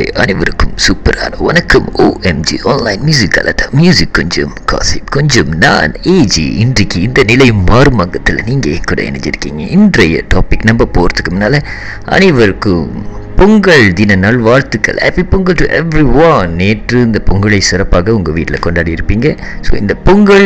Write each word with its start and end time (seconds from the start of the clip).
Hi 0.00 0.20
அனைவருக்கும் 0.22 0.74
சூப்பரான 0.86 1.38
வணக்கம். 1.38 1.92
ஓஎம்ஜி 1.94 2.56
ஆன்லைன் 2.62 3.00
மியூசிக் 3.00 3.38
அல்லது 3.38 3.64
மியூசிக் 3.72 4.14
கொஞ்சம் 4.14 4.52
காசிப் 4.72 5.10
கொஞ்சம். 5.10 5.56
நான் 5.56 5.92
ஏஜி 5.92 6.44
இன்றைக்கு 6.54 7.00
இந்த 7.00 7.22
நிலை 7.22 7.52
மாறுமங்கத்தில் 7.52 8.40
நீங்கள் 8.44 8.78
கூட 8.84 9.02
இணைஞ்சிருக்கீங்க. 9.02 9.66
இன்றைய 9.68 10.24
டாபிக் 10.34 10.64
நம்ம 10.64 10.88
போகிறதுக்கு 10.94 11.28
முன்னால் 11.28 11.58
அனைவருக்கும் 12.04 13.04
பொங்கல் 13.40 13.84
தின 13.98 14.16
நல்வாழ்த்துக்கள் 14.22 14.98
happy 15.02 15.22
Pongal 15.32 15.56
to 15.60 15.66
every 15.76 16.02
one 16.24 16.50
நேற்று 16.60 16.96
இந்த 17.06 17.18
பொங்கலை 17.28 17.60
சிறப்பாக 17.68 18.12
உங்கள் 18.16 18.34
வீட்டில் 18.38 18.60
கொண்டாடி 18.64 18.90
இருப்பீங்க. 18.96 19.28
ஸோ 19.66 19.70
இந்த 19.82 19.94
பொங்கல் 20.06 20.44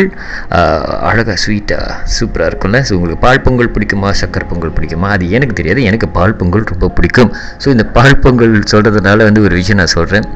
அழகாக 1.09 1.35
ஸ்வீட்டாக 1.43 1.95
சூப்பராக 2.17 2.47
இருக்கும்ல. 2.49 2.79
ஸோ 2.87 2.91
உங்களுக்கு 2.97 3.21
பால் 3.25 3.41
பொங்கல் 3.45 3.71
பிடிக்குமா? 3.77 4.09
சக்கரை 4.21 4.45
பொங்கல் 4.51 4.73
பிடிக்குமா? 4.77 5.07
அது 5.15 5.25
எனக்கு 5.37 5.55
தெரியாது. 5.59 5.81
எனக்கு 5.89 6.07
பால் 6.17 6.35
பொங்கல் 6.41 6.63
ரொம்ப 6.71 6.89
பிடிக்கும். 6.99 7.31
ஸோ 7.63 7.67
இந்த 7.75 7.85
பால் 7.97 8.15
பொங்கல் 8.25 8.55
சொல்கிறதுனால 8.73 9.25
வந்து 9.29 9.43
ஒரு 9.47 9.57
விஷயம் 9.61 9.81
நான் 9.81 9.93
சொல்கிறேன் 9.97 10.27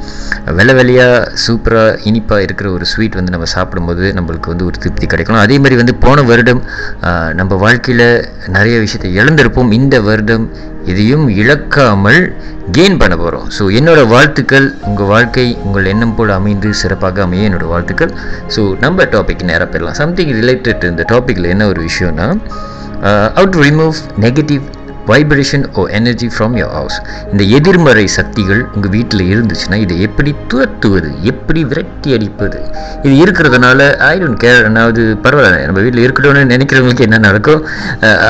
வெள்ளை 0.60 0.76
வெள்ளையாக 0.80 1.22
சூப்பராக 1.46 1.96
இனிப்பாக 2.12 2.48
இருக்கிற 2.48 2.70
ஒரு 2.78 2.88
ஸ்வீட் 2.94 3.18
வந்து 3.20 3.36
நம்ம 3.36 3.50
சாப்பிடும்போது 3.56 4.06
நம்மளுக்கு 4.20 4.54
வந்து 4.56 4.68
ஒரு 4.72 4.78
திருப்தி 4.86 5.10
கிடைக்கணும். 5.14 5.44
அதே 5.46 5.60
மாதிரி 5.66 5.78
வந்து 5.84 5.96
போன 6.08 6.26
வருடம் 6.32 6.62
நம்ம 7.42 7.62
வாழ்க்கையில் 7.64 8.08
நிறைய 8.58 8.76
விஷயத்தை 8.88 9.14
இழந்திருப்போம். 9.22 9.72
இந்த 9.80 9.96
வருடம் 10.10 10.48
இதையும் 10.86 11.28
இழக்காமல் 11.30 12.36
கெயின் 12.72 12.98
பண்ண 12.98 13.16
போகிறோம் 13.18 13.48
ஸோ 13.60 13.64
என்னோட 13.80 14.08
வாழ்த்துக்கள் 14.08 14.76
உங்கள் 14.86 15.06
வாழ்க்கை 15.06 15.58
உங்கள் 15.64 15.86
எண்ணம் 15.86 16.16
போல் 16.16 16.30
அமைந்து 16.30 16.74
சிறப்பாக 16.74 17.22
அமைய 17.22 17.50
என்னோடய 17.50 17.68
வாழ்த்துக்கள். 17.68 18.12
ஸோ 18.56 18.78
நம்ம 18.80 19.04
டாபிக் 19.04 19.44
நேராக 19.44 19.68
போயிடலாம். 19.72 20.00
சம்திங் 20.02 20.34
ரிலேட்டட் 20.42 20.84
இந்த 20.84 21.06
டாப்பிக்கில் 21.12 21.50
என்ன 21.50 21.68
ஒரு 21.68 21.82
விஷயம்னா 21.90 22.28
out 23.36 23.50
to 23.50 23.62
remove 23.62 23.96
negative 24.20 24.62
vibration 25.12 25.66
or 25.80 25.84
energy 26.00 26.28
from 26.36 26.56
your 26.62 26.74
house 26.78 26.98
இந்த 27.32 27.44
எதிர்மறை 27.58 28.06
சக்திகள் 28.18 28.62
உங்கள் 28.76 28.94
வீட்டில் 28.98 29.24
இருந்துச்சுன்னா 29.34 29.80
இதை 29.86 29.98
எப்படி 30.08 30.34
துரத்துவது? 30.54 31.10
எப்படி 31.32 31.64
விரட்டி 31.72 32.10
அடிப்பது? 32.18 32.60
இது 33.06 33.14
இருக்கிறதுனால 33.24 33.90
ஐ 34.12 34.14
டோன்ட் 34.22 34.42
கேர் 34.46 34.68
அதாவது 34.72 35.02
பரவாயில்ல 35.26 35.66
நம்ம 35.70 35.82
வீட்டில் 35.88 36.06
இருக்கணும்னு 36.08 36.46
நினைக்கிறவங்களுக்கு 36.54 37.08
என்ன 37.10 37.20
நடக்கும்? 37.28 37.64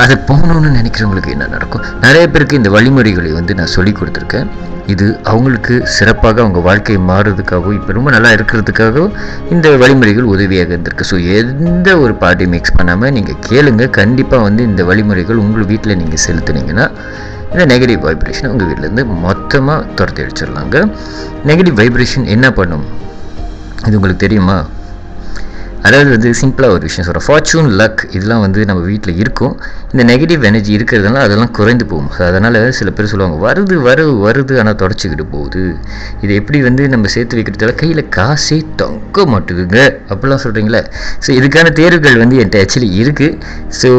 அது 0.02 0.16
போகணும்னு 0.30 0.72
நினைக்கிறவங்களுக்கு 0.80 1.36
என்ன 1.36 1.48
நடக்கும்? 1.54 1.86
நிறைய 2.06 2.26
பேருக்கு 2.34 2.60
இந்த 2.62 2.72
வழிமுறைகளை 2.78 3.32
வந்து 3.38 3.58
நான் 3.60 3.74
சொல்லி 3.76 3.94
கொடுத்துருக்கேன். 4.00 4.50
இது 4.92 5.06
அவங்களுக்கு 5.30 5.74
சிறப்பாக 5.96 6.40
அவங்க 6.42 6.60
வாழ்க்கை 6.68 6.94
மாறுறதுக்காகவும் 7.10 7.76
இப்போ 7.78 7.92
ரொம்ப 7.96 8.10
நல்லா 8.14 8.30
இருக்கிறதுக்காகவும் 8.36 9.12
இந்த 9.54 9.66
வழிமுறைகள் 9.82 10.30
உதவியாக 10.32 10.72
இருந்திருக்கு. 10.74 11.04
ஸோ 11.10 11.16
எந்த 11.40 11.88
ஒரு 12.04 12.14
பாட்டையும் 12.22 12.54
மிக்ஸ் 12.54 12.74
பண்ணாமல் 12.78 13.12
நீங்கள் 13.16 13.38
கேளுங்க. 13.48 13.84
கண்டிப்பாக 13.98 14.46
வந்து 14.48 14.62
இந்த 14.70 14.84
வழிமுறைகள் 14.90 15.42
உங்கள் 15.44 15.68
வீட்டில் 15.70 15.98
நீங்கள் 16.02 16.22
செலுத்துனீங்க. 16.26 16.69
செலுத்துனீங்கன்னா 16.70 16.88
இந்த 17.54 17.64
நெகட்டிவ் 17.74 18.02
வைப்ரேஷனை 18.08 18.48
உங்கள் 18.54 18.68
வீட்டிலேருந்து 18.70 19.04
மொத்தமாக 19.26 19.86
துரத்தி 19.98 20.20
அடிச்சிடலாங்க. 20.24 20.76
நெகட்டிவ் 21.48 21.78
வைப்ரேஷன் 21.80 22.26
என்ன 22.34 22.46
பண்ணும்? 22.58 22.84
இது 23.86 23.96
உங்களுக்கு 23.98 24.24
தெரியுமா? 24.26 24.58
அதாவது 25.88 26.08
வந்து 26.14 26.30
சிம்பிளாக 26.38 26.74
ஒரு 26.76 26.84
விஷயம் 26.86 27.04
சொல்கிறேன் 27.06 27.24
ஃபார்ச்சூன் 27.26 27.68
லக் 27.80 28.00
இதெல்லாம் 28.16 28.42
வந்து 28.44 28.60
நம்ம 28.70 28.80
வீட்டில் 28.88 29.20
இருக்கும். 29.22 29.54
இந்த 29.92 30.02
நெகட்டிவ் 30.10 30.42
எனர்ஜி 30.48 30.72
இருக்கிறதுனால 30.78 31.22
அதெல்லாம் 31.26 31.52
குறைந்து 31.58 31.84
போகும். 31.90 32.10
அதனால் 32.26 32.58
சில 32.78 32.90
பேர் 32.96 33.10
சொல்லுவாங்க 33.12 33.38
வருது 33.46 33.76
வரு 33.86 34.04
வருது 34.24 34.56
ஆனால் 34.62 34.78
தொடச்சிக்கிட்டு 34.82 35.26
போகுது. 35.34 35.62
இது 36.24 36.32
எப்படி 36.40 36.60
வந்து 36.68 36.82
நம்ம 36.94 37.08
சேர்த்து 37.14 37.38
வைக்கிறதால 37.38 37.74
கையில் 37.82 38.02
காசே 38.18 38.58
தொங்க 38.82 39.24
மாட்டுதுங்க. 39.34 39.78
அப்படிலாம் 40.10 40.42
சொல்கிறீங்களே 40.44 40.82
ஸோ 41.26 41.30
இதுக்கான 41.38 41.72
தேர்வுகள் 41.80 42.20
வந்து 42.24 42.38
என்கிட்ட 42.42 42.64
ஆக்சுவலி 42.64 42.90
இருக்குது 43.04 43.38
ஸோ 43.80 43.90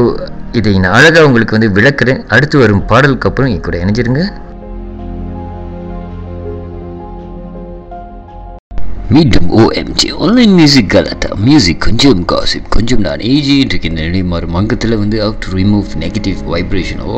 இதை 0.59 0.71
நான் 0.79 0.95
அழகாக 0.99 1.27
உங்களுக்கு 1.27 1.57
வந்து 1.57 1.75
விளக்குறேன். 1.77 2.21
அடுத்து 2.35 2.55
வரும் 2.59 2.85
பாடலுக்கு 2.85 3.29
அப்புறம் 3.29 3.51
என் 3.51 3.65
கூட 3.67 3.77
இணைஞ்சிருங்க. 3.83 4.23
மீண்டும் 9.15 9.47
ஓஎம்ஜி 9.61 10.09
ஆன்லைன் 10.25 10.53
மியூசிக் 10.57 10.89
கலாட்டா 10.89 11.29
மியூசிக் 11.45 11.81
கொஞ்சம் 11.85 12.21
காசிப் 12.31 12.69
கொஞ்சம் 12.69 13.01
நான் 13.05 13.23
ஏஜி 13.31 13.55
இன்றைக்கு 13.63 13.89
இந்த 13.89 14.01
நிலை 14.01 14.21
மாறும் 14.23 14.57
அங்கத்தில் 14.59 14.95
வந்து 14.97 15.17
how 15.23 15.41
to 15.45 15.57
remove 15.57 15.89
negative 16.03 16.37
vibration 16.53 17.01
or 17.15 17.17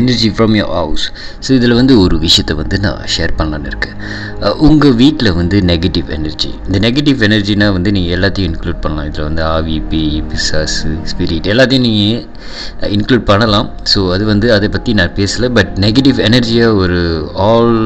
energy 0.00 0.28
from 0.36 0.54
your 0.58 0.72
house 0.78 1.04
so 1.44 1.50
இதில் 1.58 1.74
வந்து 1.80 1.94
ஒரு 2.04 2.16
விஷயத்தை 2.24 2.54
வந்து 2.60 2.76
நான் 2.84 3.00
ஷேர் 3.14 3.32
பண்ணலான்னு 3.38 3.70
இருக்கேன். 3.72 3.96
உங்கள் 4.68 4.96
வீட்டில் 5.02 5.30
வந்து 5.40 5.56
நெகட்டிவ் 5.72 6.08
எனர்ஜி 6.16 6.50
இந்த 6.66 6.78
நெகட்டிவ் 6.86 7.24
எனர்ஜினால் 7.28 7.74
வந்து 7.76 7.92
நீங்கள் 7.96 8.14
எல்லாத்தையும் 8.18 8.50
இன்க்ளூட் 8.50 8.82
பண்ணலாம். 8.84 9.08
இதில் 9.10 9.26
வந்து 9.28 9.42
ஆவி 9.54 9.76
பேய் 9.92 10.22
பிசாசு 10.30 10.92
ஸ்பிரிட் 11.12 11.50
எல்லாத்தையும் 11.54 11.86
நீங்கள் 11.88 12.92
இன்க்ளூட் 12.96 13.26
பண்ணலாம். 13.32 13.68
ஸோ 13.94 14.00
அது 14.16 14.26
வந்து 14.32 14.48
அதை 14.58 14.68
பற்றி 14.76 14.94
நான் 15.00 15.16
பேசலை. 15.20 15.50
பட் 15.58 15.72
நெகட்டிவ் 15.86 16.20
எனர்ஜியாக 16.28 16.80
ஒரு 16.84 17.00
ஆல் 17.50 17.76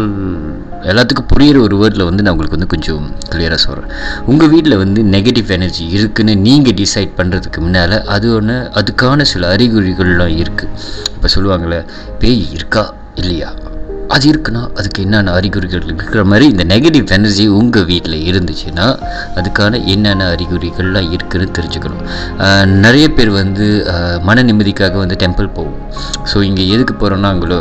எல்லாத்துக்கும் 0.91 1.28
புரியிற 1.32 1.56
ஒரு 1.66 1.76
வேர்டில் 1.81 2.06
வந்து 2.09 2.22
நான் 2.25 2.34
உங்களுக்கு 2.34 2.59
வந்து 2.59 2.70
கொஞ்சம் 2.75 3.04
கிளியராக 3.32 3.60
சொல்கிறேன் 3.65 3.93
உங்கள் 4.32 4.53
வீட்டில் 4.54 4.81
வந்து 4.82 5.03
நெகட்டிவ் 5.15 5.50
எனர்ஜி 5.56 5.84
இருக்குன்னு 5.97 6.34
நீங்கள் 6.47 6.78
டிசைட் 6.81 7.12
பண்ணுறதுக்கு 7.19 7.60
முன்னால் 7.60 7.97
அது 8.15 8.28
ஒன்று 8.37 8.56
அதுக்கான 8.81 9.26
சில 9.32 9.50
அறிகுறிகள்லாம் 9.56 10.34
இருக்குது 10.43 10.72
இப்போ 11.16 11.31
சொல்லுவாங்களே 11.34 11.81
பேய் 12.22 12.43
இருக்கா 12.59 12.84
இல்லையா? 13.15 13.50
அது 14.15 14.26
இருக்குன்னா 14.32 14.62
அதுக்கு 14.78 15.03
என்னென்ன 15.04 15.32
அறிகுறிகள் 15.38 15.84
இருக்கிற 15.88 16.22
மாதிரி 16.31 16.44
இந்த 16.53 16.65
நெகட்டிவ் 16.72 17.12
எனர்ஜி 17.16 17.44
உங்கள் 17.59 17.87
வீட்டில் 17.91 18.16
இருந்துச்சுன்னா 18.31 18.87
அதுக்கான 19.38 19.81
என்னென்ன 19.94 20.26
அறிகுறிகள்லாம் 20.34 21.09
இருக்குதுன்னு 21.14 21.54
தெரிஞ்சுக்கணும். 21.59 22.04
நிறைய 22.84 23.06
பேர் 23.19 23.31
வந்து 23.41 23.66
மன 24.28 24.43
நிம்மதிக்காக 24.49 24.99
வந்து 25.04 25.19
டெம்பிள் 25.25 25.54
போகும். 25.59 25.81
ஸோ 26.32 26.43
இங்கே 26.49 26.66
எதுக்கு 26.75 26.94
போகிறோன்னா 26.94 27.31
அவங்கள 27.32 27.56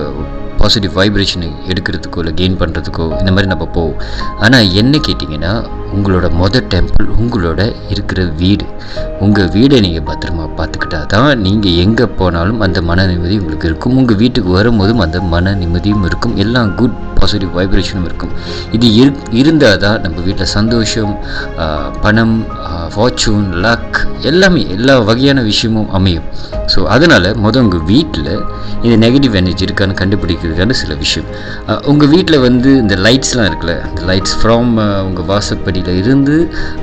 பாசிட்டிவ் 0.61 0.97
வைப்ரேஷனை 1.01 1.51
எடுக்கிறதுக்கோ 1.71 2.19
இல்லை 2.23 2.33
கெயின் 2.39 2.57
பண்ணுறதுக்கோ 2.61 3.05
இந்த 3.19 3.31
மாதிரி 3.35 3.51
நம்ம 3.53 3.67
போவோம் 3.77 3.99
ஆனால் 4.45 4.67
என்ன 4.81 4.99
கேட்டிங்கன்னா 5.07 5.53
உங்களோட 5.95 6.25
மொதல் 6.41 6.67
டெம்பிள் 6.73 7.07
உங்களோட 7.21 7.61
இருக்கிற 7.93 8.19
வீடு. 8.41 8.65
உங்கள் 9.25 9.49
வீடை 9.55 9.77
நீங்கள் 9.85 10.05
பத்திரமா 10.09 10.45
பார்த்துக்கிட்டா 10.59 10.99
தான் 11.13 11.31
நீங்கள் 11.45 11.77
எங்கே 11.83 12.05
போனாலும் 12.19 12.61
அந்த 12.65 12.79
மன 12.89 13.05
நிம்மதி 13.09 13.35
உங்களுக்கு 13.41 13.67
இருக்கும். 13.69 13.97
உங்கள் 14.01 14.19
வீட்டுக்கு 14.21 14.51
வரும்போதும் 14.57 15.01
அந்த 15.05 15.17
மன 15.33 15.53
நிம்மதியும் 15.61 16.05
இருக்கும். 16.09 16.35
எல்லாம் 16.43 16.69
குட் 16.79 16.95
பாசிட்டிவ் 17.17 17.51
வைப்ரேஷனும் 17.57 18.07
இருக்கும். 18.09 18.31
இது 18.77 18.87
இரு 19.01 19.11
இருந்தால் 19.41 19.81
தான் 19.85 19.99
நம்ம 20.05 20.17
வீட்டில் 20.27 20.51
சந்தோஷம் 20.57 21.13
பணம் 22.05 22.35
ஃபார்ச்சூன் 22.93 23.45
லக் 23.65 23.99
எல்லாமே 24.31 24.63
எல்லா 24.77 24.95
வகையான 25.09 25.41
விஷயமும் 25.51 25.91
அமையும். 25.99 26.25
ஸோ 26.73 26.81
அதனால் 26.95 27.29
மொதல் 27.45 27.65
உங்கள் 27.67 27.85
வீட்டில் 27.93 28.33
இந்த 28.85 28.95
நெகட்டிவ் 29.05 29.37
எனர்ஜி 29.41 29.65
இருக்கான்னு 29.67 29.99
கண்டுபிடிக்கிறதுக்கான 30.51 30.77
சில 30.81 30.95
விஷயம். 30.95 31.27
உங்கள் 31.85 32.11
வீட்டில் 32.13 32.39
வந்து 32.39 32.69
இந்த 32.77 32.95
லைட்ஸ்லாம் 33.05 33.49
இருக்குல்ல 33.49 33.75
இந்த 33.89 34.01
லைட்ஸ் 34.09 34.35
ஃப்ரம் 34.39 34.71
உங்கள் 35.07 35.27
வாசப்படியில் 35.31 35.91
இருந்து 36.01 36.35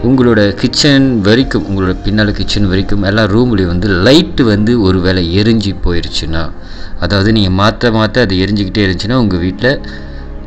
உங்களோட 0.03 0.41
கிச்சன் 0.55 1.09
வரைக்கும் 1.21 1.67
உங்களோட 1.69 1.95
பின்னால் 2.05 2.33
கிச்சன் 2.33 2.69
வரைக்கும் 2.69 3.07
எல்லா 3.11 3.25
ரூம்லேயும் 3.35 3.73
வந்து 3.75 3.89
லைட்டு 4.09 4.45
வந்து 4.55 4.75
ஒரு 4.81 5.01
வேளை 5.01 5.23
எரிஞ்சு 5.41 5.73
போயிருச்சுன்னா 5.87 6.45
அதாவது 7.01 7.31
நீங்கள் 7.33 7.59
மாற்ற 7.63 7.91
மாற்ற 7.91 8.23
அது 8.27 8.37
எரிஞ்சுக்கிட்டே 8.45 8.85
இருந்துச்சுன்னா 8.87 9.19
உங்கள் 9.25 9.39
வீட்டில் 9.39 9.73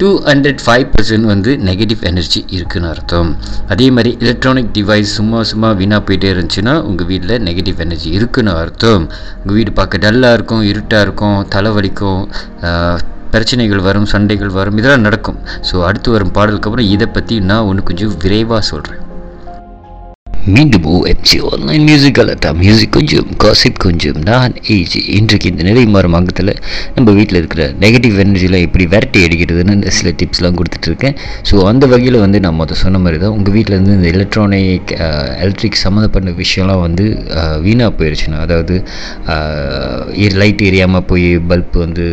டூ 0.02 0.10
ஹண்ட்ரட் 0.28 0.62
ஃபைவ் 0.66 0.86
பர்சன்ட் 0.92 1.28
வந்து 1.32 1.52
நெகட்டிவ் 1.68 2.04
எனர்ஜி 2.10 2.40
இருக்குதுன்னு 2.56 2.88
அர்த்தம். 2.92 3.30
அதே 3.74 3.88
மாதிரி 3.96 4.12
எலக்ட்ரானிக் 4.24 4.72
டிவைஸ் 4.78 5.12
சும்மா 5.18 5.40
சும்மா 5.50 5.70
வீணாக 5.80 6.02
போயிட்டே 6.08 6.30
இருந்துச்சுன்னா 6.34 6.74
உங்கள் 6.90 7.10
வீட்டில் 7.12 7.36
நெகட்டிவ் 7.48 7.84
எனர்ஜி 7.86 8.10
இருக்குன்னு 8.20 8.54
அர்த்தம். 8.62 9.06
உங்கள் 9.42 9.58
வீடு 9.58 9.74
பார்க்க 9.80 10.04
டல்லாக 10.06 10.38
இருக்கும் 10.40 10.64
இருட்டாக 10.72 11.06
இருக்கும் 11.08 11.38
தலைவலிக்கும் 11.56 12.24
பிரச்சனைகள் 13.36 13.86
வரும் 13.90 14.10
சண்டைகள் 14.14 14.58
வரும் 14.60 14.80
இதெல்லாம் 14.82 15.06
நடக்கும். 15.10 15.40
ஸோ 15.70 15.86
அடுத்து 15.90 16.16
வரும் 16.18 16.36
பாடலுக்கு 16.40 16.70
அப்புறம் 16.70 16.92
இதை 16.96 17.10
பற்றி 17.18 17.38
நான் 17.52 17.68
ஒன்று 17.72 17.90
கொஞ்சம் 17.92 18.18
விரைவாக 18.26 18.64
சொல்கிறேன் 18.72 19.04
மீண்டும் 20.48 20.86
ஓஎம்சி 20.92 21.38
ஆன்லைன் 21.48 21.84
மியூசிக் 21.88 22.20
அலட்டா 22.22 22.50
மியூசிக் 22.60 22.94
கொஞ்சம் 22.96 23.28
காசிப் 23.38 23.82
கொஞ்சம் 23.84 24.20
நான் 24.22 24.54
ஏஜி 24.76 25.00
இன்றைக்கு 25.08 25.50
இந்த 25.50 25.64
நிலை 25.64 25.84
மாறும் 25.86 26.16
அங்கத்தில் 26.16 26.50
நம்ம 26.96 27.12
வீட்டில் 27.12 27.40
இருக்கிற 27.40 27.66
நெகட்டிவ் 27.80 28.16
எனர்ஜிலாம் 28.16 28.64
எப்படி 28.64 28.86
விரட்டி 28.86 29.20
அடிக்கிறதுன்னு 29.26 29.76
இந்த 29.76 29.90
சில 29.90 30.12
டிப்ஸ்லாம் 30.22 30.56
கொடுத்துட்ருக்கேன் 30.56 31.16
ஸோ 31.50 31.58
அந்த 31.64 31.88
வகையில் 31.88 32.18
வந்து 32.20 32.40
நான் 32.40 32.58
மொதல் 32.60 32.80
சொன்ன 32.82 33.00
மாதிரி 33.00 33.20
தான் 33.20 33.36
உங்கள் 33.38 33.54
வீட்டில் 33.54 33.76
இருந்து 33.76 33.94
இந்த 33.94 34.10
எலக்ட்ரானிக் 34.12 34.94
எலக்ட்ரிக் 35.40 35.80
சம்மந்தப்பட்ட 35.84 36.34
விஷயம்லாம் 36.38 36.82
வந்து 36.82 37.06
வீணாக 37.62 37.94
போயிடுச்சுன்னா 38.00 38.40
அதாவது 38.40 38.78
லைட் 40.36 40.62
எரியாமல் 40.62 41.06
போய் 41.06 41.30
பல்ப் 41.50 41.78
வந்து 41.78 42.08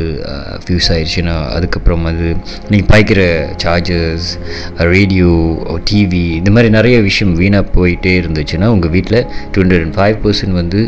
ஃபியூஸ் 0.63 0.91
ஆயிடுச்சுன்னா 0.91 1.39
அதுக்கப்புறம் 1.55 2.03
வந்து 2.03 2.29
நீங்கள் 2.71 2.91
பாய்க்கிற 2.93 3.23
சார்ஜர்ஸ் 3.65 4.31
ரேடியோ 4.93 5.33
டிவி 5.85 6.25
இந்த 6.37 6.51
மாதிரி 6.51 6.71
நிறைய 6.71 6.99
விஷயம் 7.01 7.35
வீணாக 7.35 7.67
போயிட்டு 7.71 8.15
இருந்துச்சுன்னா 8.23 8.67
உங்கள் 8.75 8.93
வீட்டில் 8.97 9.19
two 9.53 9.59
hundred 9.63 9.85
and 9.87 9.97
five 9.99 10.17
percent 10.25 10.57
வந்து 10.61 10.81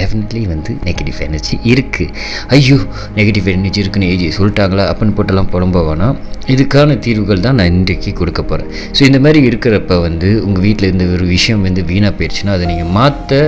டெஃபினெட்லி 0.00 0.42
வந்து 0.54 0.74
நெகட்டிவ் 0.88 1.20
எனர்ஜி 1.28 1.56
இருக்குது 1.72 2.10
ஐயோ 2.56 2.78
நெகட்டிவ் 3.18 3.48
எனர்ஜி 3.54 3.82
இருக்குன்னு 3.84 4.10
ஏஜி 4.14 4.28
சொல்லிட்டாங்களா? 4.40 4.86
அப்படின்னு 4.92 5.16
போட்டெல்லாம் 5.18 5.50
புலம்ப 5.54 5.84
வேணாம் 5.88 6.18
இதுக்கான 6.54 6.98
தீர்வுகள் 7.06 7.44
தான் 7.46 7.58
நான் 7.60 7.72
இன்றைக்கு 7.78 8.12
கொடுக்க 8.20 8.40
போகிறேன் 8.42 8.70
ஸோ 8.98 9.02
இந்த 9.08 9.18
மாதிரி 9.24 9.40
இருக்கிறப்ப 9.50 10.00
வந்து 10.08 10.30
உங்கள் 10.46 10.64
வீட்டில் 10.66 10.92
இந்த 10.94 11.04
ஒரு 11.16 11.26
விஷயம் 11.34 11.66
வந்து 11.68 11.82
வீணாக 11.90 12.12
போயிடுச்சுன்னா 12.18 12.54
அதை 12.58 12.66
நீங்கள் 12.72 12.94
மாற்ற 12.98 13.42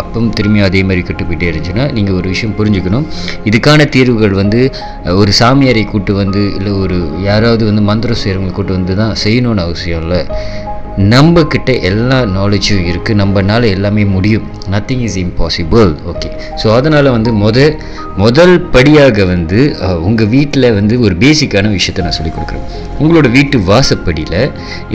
அப்பவும் 0.00 0.30
திரும்பி 0.36 0.60
அதே 0.66 0.80
மாதிரி 0.86 1.02
கெட்டு 1.08 1.24
போயிட்டே 1.26 1.48
இருந்துச்சுன்னா 1.50 1.84
நீங்கள் 1.96 2.16
ஒரு 2.18 2.26
விஷயம் 2.32 2.54
புரிஞ்சுக்கணும். 2.58 3.04
இதுக்கான 3.48 3.84
தீர்வுகள் 3.96 4.34
வந்து 4.40 4.60
ஒரு 5.20 5.32
சாமியாரை 5.40 5.84
கூட்டு 5.92 6.12
வந்து 6.22 6.42
இல்லை 6.58 6.72
ஒரு 6.84 6.96
யாராவது 7.28 7.64
வந்து 7.70 7.82
மந்திரம் 7.90 8.20
செய்கிறவங்க 8.22 8.54
கூட்டு 8.56 8.72
வந்து 8.78 8.94
தான் 9.02 9.12
செய்யணும்னு 9.24 9.64
அவசியம் 9.66 10.02
இல்லை. 10.04 10.20
நம்மக்கிட்ட 11.12 11.70
எல்லா 11.88 12.18
நாலேஜும் 12.36 12.84
இருக்குது 12.90 13.18
நம்மனால 13.20 13.62
எல்லாமே 13.76 14.02
முடியும். 14.16 14.44
Nothing 14.74 15.02
is 15.06 15.16
impossible 15.22 15.88
okay 16.10 16.28
so 16.60 16.66
அதனால் 16.78 17.08
வந்து 17.16 17.30
முத 17.42 17.58
முதல் 18.22 18.54
படியாக 18.74 19.24
வந்து 19.30 19.60
உங்கள் 20.08 20.28
வீட்டில் 20.34 20.66
வந்து 20.76 20.94
ஒரு 21.06 21.14
பேசிக்கான 21.22 21.70
விஷயத்த 21.76 22.04
நான் 22.06 22.16
சொல்லிக் 22.18 22.36
கொடுக்குறேன். 22.36 22.66
உங்களோட 23.00 23.28
வீட்டு 23.36 23.56
வாசப்படியில் 23.70 24.38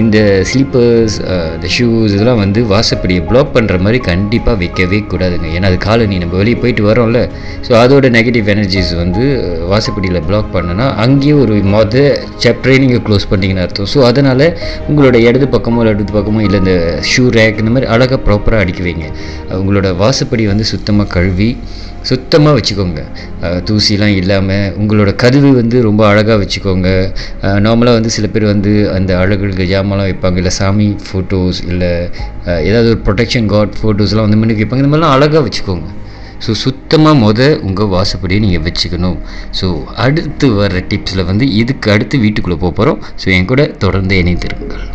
இந்த 0.01 0.18
ஸ்லீப்பர்ஸ் 0.51 1.18
இந்த 1.56 1.69
ஷூஸ் 1.75 2.13
இதெல்லாம் 2.16 2.42
வந்து 2.44 2.62
வாசப்படியை 2.72 3.24
பிளாக் 3.31 3.51
பண்ணுற 3.57 3.78
மாதிரி 3.86 4.00
கண்டிப்பாக 4.10 4.56
வைக்கவே 4.63 5.00
கூடாதுங்க. 5.13 5.50
ஏன்னா 5.57 5.69
அது 5.72 5.80
காலனி. 5.88 6.18
நம்ம 6.24 6.38
வெளியே 6.42 6.60
போயிட்டு 6.63 6.86
வரோம்ல 6.90 7.22
ஸோ 7.68 7.74
அதோட 7.81 8.06
நெகட்டிவ் 8.18 8.54
எனர்ஜிஸ் 8.56 8.94
வந்து 9.04 9.25
வாசப்படியில் 9.74 10.22
பிளாக் 10.30 10.50
பண்ணனா 10.56 10.88
அங்கேயே 11.06 11.36
ஒரு 11.44 11.57
மொத 11.75 12.06
சாப்டரே 12.46 12.78
நீங்கள் 12.86 13.04
க்ளோஸ் 13.10 13.30
பண்ணிங்கன்னு 13.34 13.66
அர்த்தம். 13.68 13.92
ஸோ 13.96 14.01
அதனால் 14.12 14.48
உங்களோட 14.90 15.16
இடது 15.30 15.50
பக்கமோ 15.57 15.88
இல்லை 15.91 16.13
பார்க்கமோ 16.15 16.41
இல்லை 16.47 16.59
இந்த 16.63 16.74
ஷூ 17.12 17.24
ரேக் 17.38 17.62
இந்த 17.63 17.71
மாதிரி 17.75 17.89
அழகாக 17.95 18.19
ப்ராப்பராக 18.27 18.63
அடிக்க 18.65 18.81
வைங்க. 18.88 19.07
உங்களோட 19.62 19.89
வாசப்படி 20.01 20.45
வந்து 20.53 20.65
சுத்தமாக 20.74 21.09
கழுவி 21.18 21.50
சுத்தமாக 22.09 22.53
வச்சுக்கோங்க. 22.57 23.01
தூசிலாம் 23.68 24.13
இல்லாமல் 24.19 24.68
உங்களோட 24.81 25.12
கதவு 25.24 25.50
வந்து 25.62 25.77
ரொம்ப 25.88 26.01
அழகாக 26.12 26.38
வச்சுக்கோங்க. 26.44 26.89
நார்மலாக 27.65 27.97
வந்து 27.97 28.12
சில 28.18 28.27
பேர் 28.33 28.45
வந்து 28.53 28.74
அந்த 28.97 29.12
அழகுக்கு 29.24 29.65
ஜாமான்லாம் 29.71 30.09
வைப்பாங்க 30.09 30.39
இல்லை 30.41 30.53
சாமி 30.59 30.88
ஃபோட்டோஸ் 31.07 31.59
இல்லை 31.71 31.91
ஏதாவது 32.69 32.89
ஒரு 32.94 33.01
ப்ரொடெக்ஷன் 33.07 33.50
காட் 33.53 33.74
ஃபோட்டோஸ்லாம் 33.81 34.27
வந்து 34.27 34.39
மாதிரி 34.44 34.59
வைப்பாங்க. 34.62 34.83
இந்த 34.83 34.91
மாதிரிலாம் 34.94 35.15
அழகாக 35.18 35.44
வச்சுக்கோங்க. 35.47 35.89
ஸோ 36.45 36.51
சுத்தமாக 36.65 37.15
முத 37.24 37.50
உங்கள் 37.68 37.91
வாசப்படியை 37.95 38.39
நீங்கள் 38.45 38.63
வச்சுக்கணும். 38.68 39.18
ஸோ 39.59 39.68
அடுத்து 40.06 40.50
வர 40.59 40.83
டிப்ஸில் 40.94 41.27
வந்து 41.31 41.47
இதுக்கு 41.62 41.91
அடுத்து 41.95 42.24
வீட்டுக்குள்ளே 42.25 42.59
போக 42.63 42.74
போகிறோம் 42.80 43.01
ஸோ 43.24 43.27
என் 43.38 43.51
கூட 43.51 43.65
தொடர்ந்து 43.83 44.21
இணைந்திருங்கள். 44.24 44.86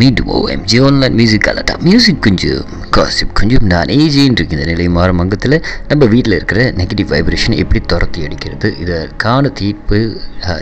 மீண்டும் 0.00 0.30
ஓஎம்ஜி 0.38 0.78
ஆன்லைன் 0.86 1.14
மியூசிக் 1.20 1.48
தான். 1.64 1.82
மியூசிக் 1.88 2.22
கொஞ்சம் 2.26 2.64
காசிப் 2.96 3.34
கொஞ்சம் 3.38 3.64
நான் 3.72 3.92
ஏஜின்னு 4.00 4.36
இருக்கு 4.38 4.56
இந்த 4.56 4.66
நிலை 4.72 4.88
மாறும் 4.96 5.22
அங்கத்தில் 5.24 5.56
நம்ம 5.88 6.06
வீட்டில் 6.14 6.36
இருக்கிற 6.38 6.60
நெகட்டிவ் 6.80 7.10
வைப்ரேஷன் 7.14 7.56
எப்படி 7.62 7.82
துரத்தி 7.92 8.24
அடிக்கிறது 8.24 8.70
இதற்கான 8.80 9.48
தீர்ப்பு 9.60 10.00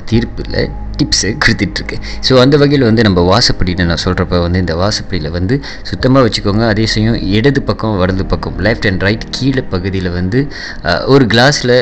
தீர்ப்பு 0.04 0.42
இல்லை. 0.44 0.64
டிப்ஸு 0.98 1.30
கொடுத்துட்ருக்கு. 1.44 1.96
ஸோ 2.26 2.32
அந்த 2.44 2.54
வகையில் 2.62 2.86
வந்து 2.88 3.02
நம்ம 3.08 3.20
வாசப்படின்னு 3.30 3.86
நான் 3.90 4.02
சொல்கிறப்ப 4.04 4.40
வந்து 4.46 4.58
இந்த 4.64 4.76
வாசப்படியில் 4.82 5.30
வந்து 5.38 5.54
சுத்தமாக 5.90 6.22
வச்சுக்கோங்க. 6.26 6.64
அதே 6.72 6.86
சமயம் 6.94 7.18
இடது 7.36 7.62
பக்கம் 7.68 7.96
வலது 8.02 8.26
பக்கம் 8.32 8.56
லெஃப்ட் 8.66 8.88
அண்ட் 8.90 9.04
ரைட் 9.08 9.26
கீழே 9.36 9.64
பகுதியில் 9.74 10.10
வந்து 10.18 10.40
ஒரு 11.14 11.26
கிளாஸில் 11.34 11.74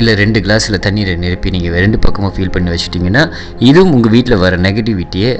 இல்லை 0.00 0.14
ரெண்டு 0.22 0.38
கிளாஸில் 0.46 0.78
தண்ணீரை 0.86 1.16
நிரப்பி 1.24 1.54
நீங்கள் 1.56 1.76
ரெண்டு 1.84 1.98
பக்கமும் 2.06 2.34
ஃபீல் 2.36 2.52
பண்ணி 2.56 2.70
வச்சுட்டிங்கன்னா 2.74 3.24
இதுவும் 3.68 3.92
உங்கள் 3.98 4.12
வீட்டில் 4.16 4.40
வர 4.44 4.54
நெகட்டிவிட்டியை 4.66 5.30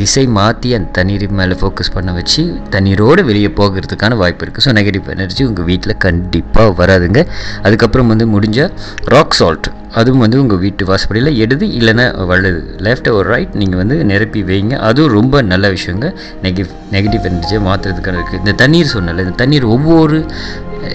திசை 0.00 0.24
மாற்றி 0.38 0.70
அந்த 0.78 0.90
தண்ணீர் 0.98 1.24
மேலே 1.40 1.56
ஃபோக்கஸ் 1.62 1.92
பண்ண 1.96 2.12
வச்சு 2.18 2.42
தண்ணீரோடு 2.74 3.22
வெளியே 3.30 3.50
போகிறதுக்கான 3.60 4.16
வாய்ப்பு 4.22 4.44
இருக்குது 4.46 4.66
ஸோ 4.66 4.72
நெகட்டிவ் 4.78 5.10
எனர்ஜி 5.16 5.42
உங்கள் 5.50 5.68
வீட்டில் 5.70 5.96
கண்டிப்பாக 6.06 6.74
வராதுங்க. 6.80 7.20
அதுக்கப்புறம் 7.66 8.10
வந்து 8.12 8.26
முடிஞ்சால் 8.34 8.72
ராக் 9.14 9.36
சால்ட் 9.40 9.68
அதுவும் 10.00 10.22
வந்து 10.24 10.38
உங்கள் 10.42 10.60
வீட்டு 10.64 10.82
வாசப்படியில் 10.90 11.38
எடுது 11.44 11.66
இல்லைன்னா 11.78 12.06
வலது. 12.30 12.60
லெஃப்ட் 12.86 13.08
ஒரு 13.18 13.26
ரைட் 13.32 13.54
நீங்கள் 13.60 13.80
வந்து 13.82 13.96
நிரப்பி 14.10 14.40
வைங்க. 14.50 14.74
அதுவும் 14.88 15.14
ரொம்ப 15.18 15.42
நல்ல 15.52 15.68
விஷயங்க. 15.76 16.08
நெகட்டிவ் 16.44 16.70
நெகட்டிவ் 16.94 17.26
எனர்ஜியை 17.30 17.60
மாற்றுறதுக்கான 17.68 18.18
இருக்குது 18.20 18.40
இந்த 18.44 18.54
தண்ணீர் 18.62 18.92
சொன்னல 18.94 19.24
இந்த 19.26 19.36
தண்ணீர் 19.42 19.66
ஒவ்வொரு 19.76 20.18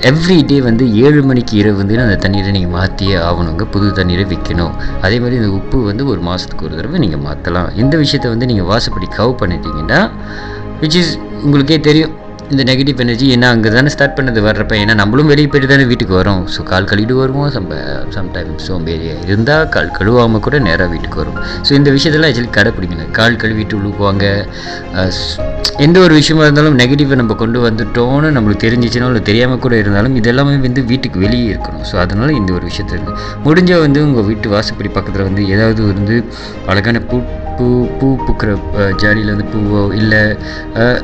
எவ்ரி 0.10 0.38
டே 0.50 0.58
வந்து 0.68 0.84
ஏழு 1.06 1.22
மணிக்கு 1.30 1.54
இரவு 1.62 1.78
வந்து 1.82 1.96
அந்த 2.04 2.18
தண்ணீரை 2.26 2.52
நீங்கள் 2.58 2.76
மாற்றியே 2.78 3.16
ஆகணுங்க. 3.30 3.64
புது 3.74 3.88
தண்ணீரை 4.00 4.26
விற்கணும் 4.32 4.76
அதே 5.06 5.18
மாதிரி 5.24 5.40
இந்த 5.42 5.50
உப்பு 5.60 5.78
வந்து 5.90 6.04
ஒரு 6.14 6.22
மாதத்துக்கு 6.28 6.66
ஒரு 6.68 6.76
தடவை 6.80 7.00
நீங்கள் 7.06 7.24
மாற்றலாம் 7.28 7.70
இந்த 7.84 7.96
விஷயத்தை 8.04 8.30
வந்து 8.34 8.50
நீங்கள் 8.52 8.70
வாசப்படி 8.72 9.10
கவ் 9.20 9.34
பண்ணிட்டீங்கன்னா 9.42 10.00
விச் 10.84 10.98
இஸ் 11.02 11.14
உங்களுக்கே 11.46 11.80
தெரியும். 11.90 12.14
இந்த 12.54 12.64
நெகட்டிவ் 12.70 13.02
எனர்ஜி 13.04 13.26
என்ன 13.36 13.50
அங்கே 13.54 13.70
தானே 13.76 13.90
ஸ்டார்ட் 13.94 14.16
பண்ணது? 14.18 14.40
வர்றப்ப 14.48 14.74
ஏன்னா 14.84 14.94
நம்மளும் 15.02 15.30
வெளியே 15.32 15.48
போயிட்டு 15.52 15.70
தானே 15.72 15.86
வீட்டுக்கு 15.92 16.14
வரோம் 16.20 16.42
ஸோ 16.54 16.62
கால் 16.72 16.88
கழுவிட்டு 16.92 17.16
வருவோம். 17.22 17.50
சம்ப 17.56 17.76
சம்டைம் 18.16 18.52
சோம்பேறியாக 18.66 19.26
இருந்தால் 19.30 19.66
கால் 19.76 19.92
கழுவாமல் 19.98 20.44
கூட 20.48 20.60
நேராக 20.68 20.88
வீட்டுக்கு 20.94 21.20
வரும். 21.22 21.38
ஸோ 21.68 21.72
இந்த 21.80 21.90
விஷயத்தெல்லாம் 21.98 22.32
ஆக்சுவலி 22.32 22.52
கடைப்பிடிக்கணும் 22.58 23.12
கால் 23.20 23.40
கழுவிட்டு 23.44 23.78
உழுக்குவாங்க 23.80 24.26
எந்த 25.86 25.98
ஒரு 26.06 26.14
விஷயமா 26.20 26.42
இருந்தாலும் 26.46 26.76
நெகட்டிவை 26.82 27.16
நம்ம 27.22 27.36
கொண்டு 27.42 27.60
வந்துட்டோம்னு 27.68 28.30
நம்மளுக்கு 28.38 28.66
தெரிஞ்சிச்சுன்னா 28.66 29.08
இல்லை 29.12 29.22
தெரியாமல் 29.30 29.62
கூட 29.66 29.76
இருந்தாலும் 29.84 30.18
இதெல்லாமே 30.22 30.58
வந்து 30.68 30.84
வீட்டுக்கு 30.92 31.20
வெளியே 31.26 31.46
இருக்கணும். 31.54 31.86
ஸோ 31.92 31.96
அதனால் 32.04 32.34
இந்த 32.40 32.52
ஒரு 32.58 32.66
விஷயத்தில் 32.72 33.08
முடிஞ்சால் 33.46 33.84
வந்து 33.86 34.02
உங்கள் 34.08 34.28
வீட்டு 34.32 34.50
வாசப்படி 34.56 34.92
பக்கத்தில் 34.98 35.28
வந்து 35.30 35.44
ஏதாவது 35.56 35.82
வந்து 35.94 36.18
அழகான 36.74 37.02
பூ 37.12 37.20
பூ 37.62 37.68
பூ 38.00 38.08
பூக்கிற 38.26 38.52
ஜாடியில் 39.02 39.32
வந்து 39.32 39.46
பூவோ 39.54 39.82
இல்லை 40.00 40.22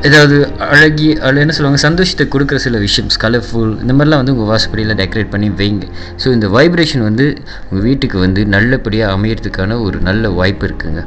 ஏதாவது 0.08 0.36
அழகி 0.74 1.08
அதில் 1.24 1.42
என்ன 1.42 1.54
சொல்லுவாங்க 1.56 1.80
சந்தோஷத்தை 1.84 2.24
கொடுக்குற 2.34 2.58
சில 2.64 2.78
விஷயம்ஸ் 2.84 3.18
கலர்ஃபுல் 3.24 3.72
இந்த 3.82 3.92
மாதிரிலாம் 3.96 4.20
வந்து 4.22 4.34
உங்கள் 4.34 4.50
வாசப்படியில் 4.52 4.94
டெக்கரேட் 5.00 5.30
பண்ணி 5.34 5.48
வைங்க. 5.60 5.84
ஸோ 6.22 6.28
இந்த 6.36 6.46
வைப்ரேஷன் 6.56 7.04
வந்து 7.08 7.26
உங்கள் 7.68 7.84
வீட்டுக்கு 7.88 8.16
வந்து 8.24 8.40
நல்லபடியாக 8.54 9.16
அமையறதுக்கான 9.16 9.76
ஒரு 9.86 9.98
நல்ல 10.08 10.30
வாய்ப்பு 10.38 10.66
இருக்குங்க. 10.68 11.02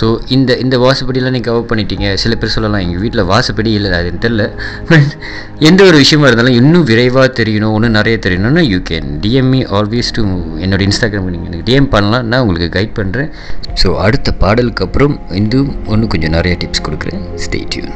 ஸோ 0.00 0.06
இந்த 0.36 0.50
இந்த 0.64 0.76
வாசப்படியெல்லாம் 0.84 1.36
நீங்கள் 1.36 1.52
கவர் 1.52 1.70
பண்ணிட்டீங்க. 1.70 2.06
சில 2.24 2.34
பேர் 2.42 2.54
சொல்லலாம் 2.56 2.84
எங்கள் 2.86 3.02
வீட்டில் 3.04 3.24
வாசப்படி 3.32 3.72
இல்லை 3.78 3.96
அது 4.00 4.12
தெரில 4.26 4.44
பட் 4.90 5.10
எந்த 5.70 5.80
ஒரு 5.88 5.96
விஷயமா 6.04 6.28
இருந்தாலும் 6.28 6.58
இன்னும் 6.60 6.86
விரைவாக 6.92 7.28
தெரியணும் 7.40 7.74
ஒன்று 7.78 7.90
நிறைய 7.98 8.18
தெரியணும்னா 8.26 8.64
you 8.72 8.80
can 8.90 9.08
DM me 9.24 9.62
always 9.78 10.12
to 10.18 10.22
என்னோட 10.66 10.82
இன்ஸ்டாகிராம் 10.88 11.32
நீங்கள் 11.36 11.50
எனக்கு 11.52 11.66
டிஎம் 11.70 11.90
பண்ணலாம். 11.96 12.26
நான் 12.32 12.44
உங்களுக்கு 12.46 12.70
கைட் 12.78 12.94
பண்ணுறேன் 13.00 13.30
ஸோ 13.82 13.90
அடுத்த 14.06 14.28
பாடலுக்கு 14.44 14.80
அதுக்கப்புறம் 14.82 15.16
இன்னும் 15.38 15.68
இன்னும் 15.92 16.10
கொஞ்சம் 16.12 16.32
நிறைய 16.34 16.52
டிப்ஸ் 16.62 16.86
கொடுக்குறேன். 16.86 17.20
ஸ்டே 17.42 17.58
டியூன் 17.72 17.92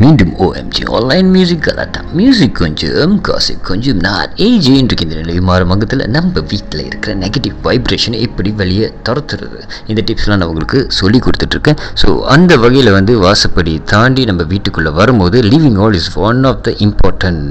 மீண்டும் 0.00 0.32
ஓஎம்ஜி 0.44 0.82
ஆன்லைன் 0.96 1.28
மியூசிக் 1.34 1.62
கலாட்டம் 1.66 2.08
மியூசிக் 2.18 2.54
கொஞ்சம் 2.60 3.14
காசிப் 3.28 3.62
கொஞ்சம் 3.68 4.00
நான் 4.06 4.32
ஏஜ் 4.46 4.68
இருக்கின்ற 4.72 5.16
நிலை 5.20 5.36
மாறும் 5.48 5.70
மகத்தில் 5.72 6.04
நம்ம 6.16 6.42
வீட்டில் 6.52 6.82
இருக்கிற 6.88 7.12
நெகட்டிவ் 7.22 7.54
வைப்ரேஷனை 7.66 8.18
எப்படி 8.26 8.52
வெளியே 8.60 8.88
துரத்துறது? 9.08 9.60
இந்த 9.92 10.02
டிப்ஸ்லாம் 10.08 10.40
நான் 10.42 10.50
உங்களுக்கு 10.52 10.80
சொல்லி 11.00 11.20
கொடுத்துட்ருக்கேன். 11.26 11.80
ஸோ 12.02 12.10
அந்த 12.34 12.58
வகையில் 12.64 12.96
வந்து 12.98 13.14
வாசப்படி 13.26 13.74
தாண்டி 13.94 14.24
நம்ம 14.32 14.44
வீட்டுக்குள்ளே 14.52 14.92
வரும்போது 15.00 15.40
living 15.52 15.80
hall 15.86 15.98
is 16.00 16.12
one 16.30 16.42
of 16.52 16.62
the 16.68 16.74
important 16.88 17.48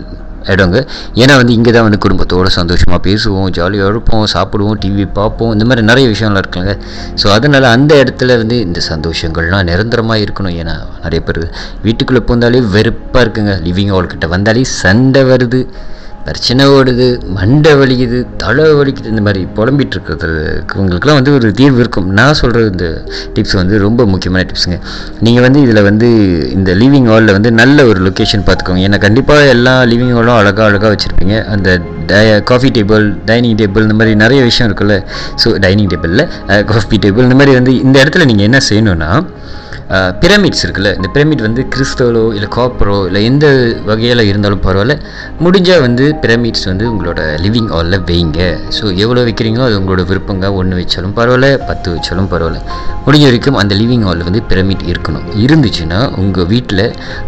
இடங்க. 0.51 0.77
ஏன்னா 1.21 1.33
வந்து 1.41 1.53
இங்கே 1.57 1.71
தான் 1.75 1.85
வந்து 1.87 1.99
குடும்பத்தோடு 2.05 2.49
சந்தோஷமாக 2.57 2.99
பேசுவோம் 3.07 3.49
ஜாலியாக 3.57 3.91
இருப்போம் 3.93 4.25
சாப்பிடுவோம் 4.35 4.77
டிவி 4.83 5.05
பார்ப்போம் 5.19 5.51
இந்த 5.55 5.65
மாதிரி 5.69 5.85
நிறைய 5.91 6.07
விஷயம்லாம் 6.13 6.43
இருக்குங்க 6.43 6.73
ஸோ 7.21 7.27
அதனால் 7.37 7.67
அந்த 7.75 7.93
இடத்துல 8.03 8.37
வந்து 8.41 8.57
இந்த 8.67 8.81
சந்தோஷங்கள்லாம் 8.91 9.67
நிரந்தரமாக 9.71 10.23
இருக்கணும். 10.25 10.55
ஏன்னா 10.61 10.75
நிறைய 11.05 11.21
பேர் 11.29 11.41
வீட்டுக்குள்ளே 11.87 12.23
போந்தாலே 12.29 12.61
வெறுப்பாக 12.75 13.25
இருக்குங்க. 13.25 13.55
லிவிங் 13.67 13.93
ஹால் 13.95 14.11
கிட்ட 14.13 14.27
வந்தாலே 14.35 14.63
சண்டை 14.81 15.23
வருது. 15.31 15.61
பிரச்சனை 16.27 16.65
ஓடுது 16.75 17.07
மண்டை 17.37 17.71
வலிக்குது 17.79 18.19
தலை 18.43 18.65
வலிக்குது 18.79 19.09
இந்த 19.13 19.23
மாதிரி 19.27 19.41
புலம்பிட்டு 19.57 21.15
வந்து 21.19 21.33
ஒரு 21.37 21.47
தீர்வு 21.59 21.79
இருக்கும். 21.83 22.07
நான் 22.19 22.37
சொல்கிற 22.41 22.61
இந்த 22.73 22.87
டிப்ஸ் 23.35 23.57
வந்து 23.61 23.75
ரொம்ப 23.85 24.05
முக்கியமான 24.11 24.45
டிப்ஸுங்க 24.51 24.77
நீங்கள் 25.25 25.45
வந்து 25.47 25.61
இதில் 25.65 25.81
வந்து 25.89 26.09
இந்த 26.57 26.71
லிவிங் 26.81 27.09
ஹாலில் 27.11 27.35
வந்து 27.37 27.51
நல்ல 27.61 27.85
ஒரு 27.91 28.01
லொக்கேஷன் 28.07 28.45
பார்த்துக்கோங்க. 28.47 28.83
ஏன்னா 28.89 28.99
கண்டிப்பாக 29.05 29.51
எல்லா 29.55 29.75
லிவிங் 29.91 30.15
ஹாலும் 30.17 30.37
அழகாக 30.41 30.67
அழகாக 30.69 30.91
வச்சுருப்பீங்க. 30.93 31.37
அந்த 31.55 31.69
காஃபி 32.51 32.69
டேபிள் 32.77 33.05
டைனிங் 33.29 33.57
டேபிள் 33.61 33.85
இந்த 33.87 33.97
மாதிரி 33.99 34.13
நிறைய 34.23 34.41
விஷயம் 34.49 34.69
இருக்குல்ல. 34.69 34.95
ஸோ 35.43 35.49
டைனிங் 35.65 35.91
டேபிளில் 35.93 36.25
காஃபி 36.71 36.97
டேபிள் 37.05 37.27
இந்த 37.27 37.37
மாதிரி 37.41 37.53
வந்து 37.59 37.73
இந்த 37.85 37.95
இடத்துல 38.03 38.25
நீங்கள் 38.31 38.49
என்ன 38.49 38.61
செய்யணும்னா 38.69 39.11
பிரமிட்ஸ் 40.23 40.63
இருக்குல்ல 40.65 40.91
இந்த 40.97 41.09
பிரமிட் 41.15 41.43
வந்து 41.45 41.61
கிறிஸ்தவலோ 41.73 42.23
இல்லை 42.35 42.49
காப்பரோ 42.57 42.97
இல்லை 43.07 43.21
எந்த 43.29 43.45
வகையில் 43.89 44.23
இருந்தாலும் 44.29 44.61
பரவாயில்ல. 44.65 44.95
முடிஞ்சால் 45.45 45.83
வந்து 45.85 46.05
பிரமிட்ஸ் 46.23 46.65
வந்து 46.69 46.85
உங்களோட 46.91 47.21
லிவிங் 47.45 47.69
ஹாலில் 47.73 47.97
வைங்க. 48.09 48.39
ஸோ 48.77 48.83
எவ்வளோ 49.03 49.23
வைக்கிறீங்களோ 49.27 49.65
அது 49.67 49.77
உங்களோட 49.81 50.03
விருப்பங்க. 50.11 50.45
ஒன்று 50.59 50.79
வச்சாலும் 50.79 51.15
பரவாயில்ல 51.19 51.49
பத்து 51.69 51.87
வச்சாலும் 51.95 52.29
பரவாயில்ல. 52.33 52.61
முடிஞ்ச 53.05 53.25
வரைக்கும் 53.29 53.57
அந்த 53.61 53.73
லிவிங் 53.81 54.05
ஹாலில் 54.07 54.25
வந்து 54.29 54.41
பிரமிட் 54.51 54.85
இருக்கணும். 54.91 55.25
இருந்துச்சுன்னா 55.45 55.99
உங்கள் 56.23 56.47
வீட்டில் 56.53 56.85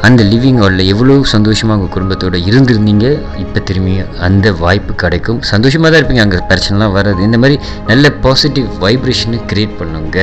அந்த 0.10 0.24
லிவிங் 0.31 0.60
ஹாலில் 0.63 0.86
எவ்வளோ 0.93 1.17
சந்தோஷமாக 1.36 1.77
உங்கள் 1.79 1.93
குடும்பத்தோட 1.95 2.36
இருந்திருந்தீங்க 2.50 3.05
இப்போ 3.43 3.60
திரும்பி 3.69 3.95
அந்த 4.29 4.48
வாய்ப்பு 4.63 4.95
கிடைக்கும். 5.03 5.39
சந்தோஷமாக 5.51 5.89
தான் 5.91 6.01
இருப்பீங்க 6.01 6.25
அங்கே 6.27 6.41
பிரச்சனைலாம் 6.51 6.95
வராது. 6.98 7.19
இந்த 7.29 7.39
மாதிரி 7.43 7.57
நல்ல 7.91 8.13
பாசிட்டிவ் 8.25 8.67
வைப்ரேஷனை 8.86 9.39
க்ரியேட் 9.51 9.77
பண்ணுங்க. 9.81 10.17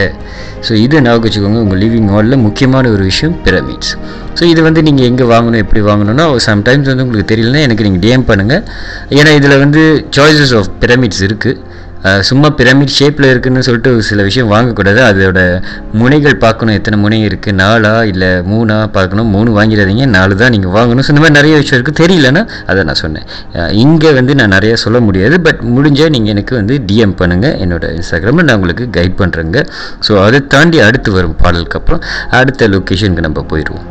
ஸோ 0.66 0.72
இது 0.84 1.04
நான் 1.06 1.22
வச்சுக்கோங்க 1.25 1.61
உங்கள் 1.66 1.80
லிவிங் 1.84 2.11
ஹாலில் 2.14 2.31
முக்கியமான 2.36 2.90
ஒரு 2.90 3.02
விஷயம் 3.02 3.34
பிரமிட்ஸ் 3.44 3.92
ஸோ 4.34 4.42
இது 4.44 4.62
வந்து 4.62 4.82
நீங்கள் 4.82 5.04
எங்கே 5.04 5.24
வாங்கணும் 5.24 5.58
எப்படி 5.58 5.80
வாங்கணும்னா 5.80 6.26
சம்டைம்ஸ் 6.46 6.86
வந்து 6.86 7.02
உங்களுக்கு 7.02 7.34
தெரியலனா 7.34 7.62
எனக்கு 7.62 7.84
நீங்கள் 7.84 8.00
டிஎம் 8.00 8.26
பண்ணுங்கள் 8.26 8.62
ஏன்னா 9.10 9.32
இதில் 9.34 9.58
வந்து 9.58 9.82
சாய்ஸஸ் 10.16 10.54
ஆஃப் 10.54 10.70
பிரமிட்ஸ் 10.80 11.22
இருக்குது 11.22 11.58
சும்மா 12.28 12.49
பிரமிட் 12.59 12.94
ஷேப்பில் 12.99 13.28
இருக்குன்னு 13.30 13.64
சொல்லிட்டு 13.66 13.90
ஒரு 13.97 14.04
சில 14.09 14.23
விஷயம் 14.28 14.50
வாங்கக்கூடாது. 14.52 15.00
அதோட 15.11 15.40
முனைகள் 16.00 16.37
பார்க்கணும். 16.44 16.76
எத்தனை 16.78 16.97
முனை 17.04 17.18
இருக்குது 17.28 17.56
நாலா 17.62 17.94
இல்லை 18.11 18.30
மூணா 18.52 18.78
பார்க்கணும்? 18.97 19.30
மூணு 19.37 19.50
வாங்கிடாதீங்க. 19.59 20.06
நாலு 20.16 20.37
தான் 20.42 20.52
நீங்கள் 20.56 20.75
வாங்கணும். 20.78 21.04
ஸோ 21.06 21.12
இந்த 21.14 21.23
மாதிரி 21.25 21.38
நிறைய 21.40 21.54
விஷயம் 21.62 21.78
இருக்குது 21.78 22.00
தெரியலன்னா 22.02 22.44
அதை 22.73 22.85
நான் 22.90 23.00
சொன்னேன். 23.04 23.26
இங்கே 23.85 24.12
வந்து 24.18 24.35
நான் 24.40 24.54
நிறையா 24.56 24.78
சொல்ல 24.85 25.00
முடியாது. 25.09 25.38
பட் 25.49 25.62
முடிஞ்சால் 25.76 26.12
நீங்கள் 26.16 26.35
எனக்கு 26.37 26.54
வந்து 26.61 26.76
டிஎம் 26.90 27.16
பண்ணுங்கள் 27.23 27.56
என்னோட 27.64 27.94
இன்ஸ்டாகிராமில் 28.00 28.49
நான் 28.50 28.59
உங்களுக்கு 28.61 28.87
கைட் 28.99 29.18
பண்ணுறேங்க 29.23 29.66
ஸோ 30.09 30.14
அதை 30.26 30.40
தாண்டி 30.54 30.80
அடுத்து 30.88 31.18
வரும் 31.18 31.40
பாடலுக்கு 31.42 31.80
அப்புறம் 31.80 32.04
அடுத்த 32.40 32.68
லொக்கேஷனுக்கு 32.75 33.26
நம்ம 33.28 33.47
போயிடுவோம். 33.52 33.87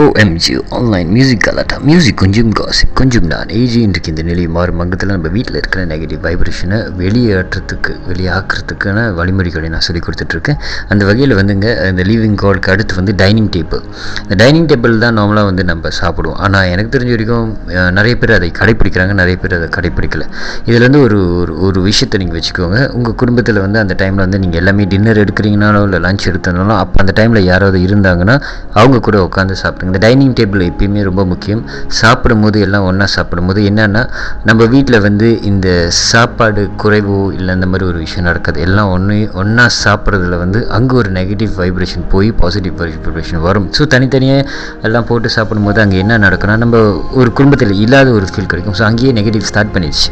ஓஎம்ஜி 0.00 0.52
ஆன்லைன் 0.76 1.08
மியூசிக் 1.14 1.42
கலாட்டா 1.46 1.76
மியூசிக் 1.88 2.18
கொஞ்சம் 2.20 2.52
காசிப் 2.58 2.92
கொஞ்சம் 3.00 3.26
நான் 3.32 3.50
ஏஜின்றிருக்கு 3.58 4.12
இந்த 4.12 4.22
நிலை 4.28 4.44
மாறும். 4.54 4.78
மங்கத்தில் 4.80 5.10
நம்ம 5.14 5.30
வீட்டில் 5.34 5.58
இருக்கிற 5.60 5.80
நெகட்டிவ் 5.90 6.20
வைப்ரேஷனை 6.26 6.78
வெளியேற்றத்துக்கு 7.00 7.92
வெளியாக்குறதுக்கான 8.10 9.04
வழிமுறைகளை 9.18 9.68
நான் 9.74 9.84
சொல்லி 9.86 10.00
கொடுத்துட்ருக்கேன். 10.06 10.58
அந்த 10.92 11.02
வகையில் 11.08 11.34
வந்துங்க 11.40 11.66
இந்த 11.90 12.04
லீவிங் 12.10 12.38
கால்க்கு 12.42 12.70
அடுத்து 12.74 12.96
வந்து 13.00 13.14
டைனிங் 13.22 13.50
டேபிள் 13.56 13.82
இந்த 14.22 14.38
டைனிங் 14.42 14.68
டேபிள் 14.72 14.96
தான் 15.04 15.16
நார்மலாக 15.20 15.48
வந்து 15.50 15.66
நம்ம 15.72 15.92
சாப்பிடுவோம். 16.00 16.38
ஆனால் 16.46 16.70
எனக்கு 16.74 16.92
தெரிஞ்ச 16.96 17.12
வரைக்கும் 17.16 17.52
நிறைய 17.98 18.14
பேர் 18.22 18.34
அதை 18.38 18.50
கடைப்பிடிக்கிறாங்க 18.60 19.16
நிறைய 19.20 19.38
பேர் 19.44 19.56
அதை 19.58 19.68
கடைப்பிடிக்கல. 19.76 20.26
இதுலேருந்து 20.70 21.02
ஒரு 21.08 21.20
ஒரு 21.42 21.54
ஒரு 21.68 21.80
விஷயத்தை 21.90 22.22
நீங்கள் 22.24 22.38
வச்சுக்கோங்க. 22.40 22.80
உங்கள் 22.96 23.18
குடும்பத்தில் 23.24 23.62
வந்து 23.66 23.80
அந்த 23.84 23.96
டைமில் 24.04 24.24
வந்து 24.26 24.42
நீங்கள் 24.46 24.62
எல்லாமே 24.62 24.88
டின்னர் 24.94 25.22
எடுக்கிறீங்கனாலும் 25.26 25.86
இல்லை 25.88 26.02
லஞ்ச் 26.08 26.26
எடுத்தனாலும் 26.32 26.78
அப்போ 26.80 27.04
அந்த 27.04 27.14
டைமில் 27.20 27.48
யாராவது 27.52 27.80
இருந்தாங்கன்னா 27.88 28.38
அவங்க 28.80 29.04
கூட 29.10 29.18
உட்காந்து 29.28 29.60
சாப்பிடுங்க 29.82 29.90
இந்த 29.90 30.00
டைனிங் 30.06 30.34
டேபிள் 30.38 30.62
எப்பயுமே 30.70 31.00
ரொம்ப 31.08 31.22
முக்கியம். 31.32 31.62
சாப்பிடும்போது 32.00 32.58
எல்லாம் 32.66 32.84
ஒன்றா 32.90 33.06
சாப்பிடும்போது 33.16 33.60
என்னென்னா 33.70 34.02
நம்ம 34.48 34.66
வீட்டில் 34.74 34.98
வந்து 35.06 35.28
இந்த 35.50 35.68
சாப்பாடு 36.10 36.62
குறைவோ 36.82 37.18
இல்லை 37.36 37.50
அந்த 37.56 37.66
மாதிரி 37.72 37.84
ஒரு 37.90 37.98
விஷயம் 38.04 38.26
நடக்காது. 38.30 38.58
எல்லாம் 38.66 38.90
ஒன்று 38.96 39.16
ஒன்றா 39.42 39.66
சாப்பிட்றதுல 39.82 40.38
வந்து 40.44 40.60
அங்கே 40.76 40.94
ஒரு 41.00 41.10
நெகட்டிவ் 41.18 41.52
வைப்ரேஷன் 41.62 42.06
போய் 42.14 42.30
பாசிட்டிவ் 42.40 42.76
வைப்ரேஷன் 42.82 43.42
வரும். 43.48 43.66
ஸோ 43.76 43.84
தனித்தனியாக 43.94 44.48
எல்லாம் 44.88 45.06
போட்டு 45.10 45.30
சாப்பிடும்போது 45.36 45.82
அங்கே 45.84 45.98
என்ன 46.04 46.18
நடக்கும்னா 46.26 46.56
நம்ம 46.64 46.82
ஒரு 47.20 47.30
குடும்பத்தில் 47.38 47.74
இல்லாத 47.84 48.08
ஒரு 48.18 48.26
ஃபீல் 48.32 48.50
கிடைக்கும். 48.52 48.76
ஸோ 48.80 48.84
அங்கேயே 48.90 49.12
நெகட்டிவ் 49.20 49.46
ஸ்டார்ட் 49.50 49.74
பண்ணிடுச்சு. 49.76 50.08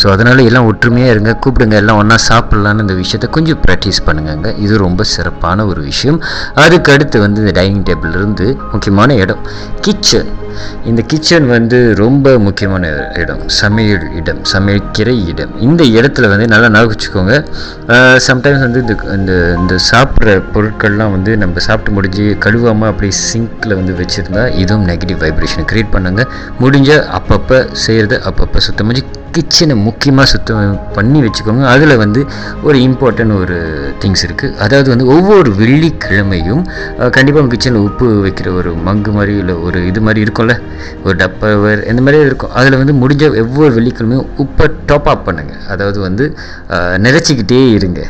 ஸோ 0.00 0.06
அதனால் 0.14 0.44
எல்லாம் 0.48 0.68
ஒற்றுமையாக 0.72 1.14
இருங்க 1.14 1.32
கூப்பிடுங்க 1.44 1.76
எல்லாம் 1.82 2.00
ஒன்றா 2.02 2.18
சாப்பிட்லான்னு 2.30 2.84
இந்த 2.86 2.96
விஷயத்தை 3.02 3.28
கொஞ்சம் 3.38 3.60
ப்ராக்டிஸ் 3.66 4.02
பண்ணுங்கங்க. 4.08 4.48
இது 4.64 4.74
ரொம்ப 4.86 5.02
சிறப்பான 5.14 5.66
ஒரு 5.72 5.80
விஷயம். 5.90 6.20
அதுக்கு 6.64 6.90
அடுத்து 6.94 7.16
வந்து 7.26 7.40
இந்த 7.44 7.54
டைனிங் 7.60 7.84
டேபிள் 7.88 8.14
இருந்து 8.18 8.46
முக்கியமான 8.74 9.13
இடம். 9.22 9.42
கிச்சன். 9.84 10.30
இந்த 10.88 11.02
கிச்சன் 11.10 11.46
வந்து 11.54 11.78
ரொம்ப 12.00 12.26
முக்கியமான 12.46 12.90
இடம். 13.22 13.42
சமையல் 13.60 14.04
இடம் 14.20 14.40
சமைக்கிற 14.52 15.08
இடம். 15.30 15.52
இந்த 15.66 15.82
இடத்துல 15.98 16.28
வந்து 16.32 16.46
நல்லா 16.52 16.68
ஞாபகம் 16.74 16.92
வச்சுக்கோங்க. 16.92 17.34
சம்டைம்ஸ் 18.26 18.64
வந்து 18.66 18.82
இந்த 18.84 18.96
இந்த 19.16 19.32
இந்த 19.60 19.76
சாப்பிட்ற 19.90 20.36
பொருட்கள்லாம் 20.54 21.14
வந்து 21.16 21.34
நம்ம 21.42 21.64
சாப்பிட்டு 21.68 21.96
முடிஞ்சு 21.98 22.26
கழுவாமல் 22.46 22.90
அப்படியே 22.92 23.14
சிங்க்கில் 23.28 23.78
வந்து 23.80 23.94
வச்சுருந்தா 24.00 24.44
இதுவும் 24.62 24.86
நெகட்டிவ் 24.92 25.22
வைப்ரேஷன் 25.24 25.68
க்ரியேட் 25.72 25.94
பண்ணுங்க. 25.96 26.24
முடிஞ்ச 26.62 27.00
அப்பப்போ 27.20 27.60
செய்கிறத 27.86 28.20
அப்பப்போ 28.30 28.60
சுத்தம் 28.68 28.90
கிச்சனை 29.34 29.74
முக்கியமாக 29.84 30.26
சுத்தம் 30.26 30.60
பண்ணி 30.92 31.20
வச்சுக்கோங்க. 31.20 31.64
அதில் 31.66 31.96
வந்து 31.96 32.20
ஒரு 32.62 32.78
இம்பார்ட்டன்ட் 32.78 33.34
ஒரு 33.38 33.56
திங்ஸ் 34.00 34.24
இருக்குது 34.24 34.54
அதாவது 34.58 34.90
வந்து 34.90 35.06
ஒவ்வொரு 35.06 35.50
வெள்ளிக்கிழமையும் 35.54 36.62
கண்டிப்பாக 37.10 37.46
கிச்சனில் 37.46 37.84
உப்பு 37.84 38.06
வைக்கிற 38.24 38.48
ஒரு 38.54 38.72
மங்கு 38.86 39.12
மாதிரி 39.12 39.36
இல்லை 39.36 39.54
ஒரு 39.60 39.86
இது 39.86 40.00
மாதிரி 40.00 40.22
இருக்கும்ல. 40.24 40.56
ஒரு 41.04 41.16
டப்பவர் 41.16 41.82
இந்த 41.86 42.02
மாதிரி 42.02 42.26
இருக்கும். 42.26 42.52
அதில் 42.54 42.76
வந்து 42.76 42.94
முடிஞ்ச 42.94 43.22
ஒவ்வொரு 43.42 43.72
வெள்ளிக்கிழமையும் 43.74 44.28
உப்பை 44.38 44.68
டாப் 44.86 45.08
அப் 45.08 45.26
பண்ணுங்கள் 45.28 45.62
அதாவது 45.68 46.00
வந்து 46.00 46.24
அஹ், 46.70 46.98
நிறைச்சிக்கிட்டே 46.98 47.62
இருங்க. 47.72 48.00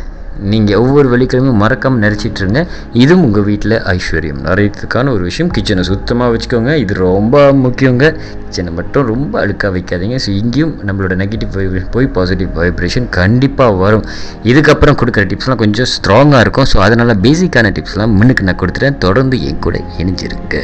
நீங்கள் 0.52 0.80
ஒவ்வொரு 0.84 1.08
வெள்ளிக்கிழமையும் 1.12 1.60
மறக்காமல் 1.62 2.02
நினச்சிட்ருங்க 2.04 2.60
இதுவும் 3.02 3.24
உங்கள் 3.26 3.46
வீட்டில் 3.48 3.76
ஐஸ்வர்யம். 3.94 4.40
நிறையத்துக்கான 4.48 5.12
ஒரு 5.16 5.24
விஷயம் 5.28 5.50
கிச்சனை 5.56 5.84
சுத்தமாக 5.90 6.32
வச்சுக்கோங்க. 6.34 6.72
இது 6.84 6.94
ரொம்ப 6.94 7.42
முக்கியங்க. 7.64 8.04
கிச்சனை 8.44 8.72
மட்டும் 8.78 9.06
ரொம்ப 9.12 9.40
அழுக்காக 9.42 9.72
வைக்காதீங்க. 9.76 10.18
ஸோ 10.26 10.30
இங்கேயும் 10.40 10.74
நம்மளோட 10.88 11.14
நெகட்டிவ் 11.22 11.52
வைப்ரேஷன் 11.58 11.92
போய் 11.96 12.12
பாசிட்டிவ் 12.16 12.50
வைப்ரேஷன் 12.60 13.08
கண்டிப்பாக 13.18 13.78
வரும். 13.84 14.06
இதுக்கப்புறம் 14.52 14.98
கொடுக்குற 15.02 15.24
டிப்ஸ்லாம் 15.32 15.62
கொஞ்சம் 15.64 15.90
ஸ்ட்ராங்காக 15.94 16.44
இருக்கும். 16.46 16.70
ஸோ 16.72 16.78
அதனால் 16.86 17.20
பேசிக்கான 17.26 17.72
டிப்ஸ்லாம் 17.78 18.16
முன்னுக்கு 18.20 18.48
நான் 18.48 18.60
கொடுத்துட்டேன் 18.62 18.98
தொடர்ந்து 19.06 19.38
என் 19.50 19.62
கூட 19.66 19.78
இணைஞ்சிருங்க. 20.02 20.56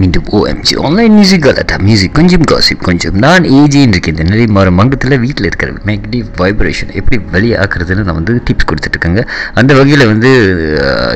மீண்டும் 0.00 0.26
ஓஎம்ஜி 0.38 0.74
ஆன்லைன் 0.86 1.14
மியூசிக் 1.18 1.44
கலாட்டா 1.46 1.76
மியூசிக் 1.88 2.14
கொஞ்சம் 2.18 2.44
காசிப் 2.50 2.84
கொஞ்சம் 2.88 3.16
நான் 3.24 3.44
ஏஜி 3.58 3.80
இன்றைக்கு 3.86 4.12
இந்த 4.14 4.24
நிறைய 4.30 4.48
மாறும். 4.56 4.76
மங்கத்தில் 4.80 5.16
வீட்டில் 5.24 5.48
இருக்கிற 5.50 5.70
நெகட்டிவ் 5.90 6.26
வைப்ரேஷன் 6.42 6.90
எப்படி 7.00 7.16
வெளியாக்குறதுன்னு 7.34 8.04
நான் 8.08 8.18
வந்து 8.20 8.34
டிப்ஸ் 8.48 8.68
கொடுத்துட்ருக்கேங்க 8.70 9.22
அந்த 9.60 9.70
வகையில் 9.78 10.04
வந்து 10.12 10.30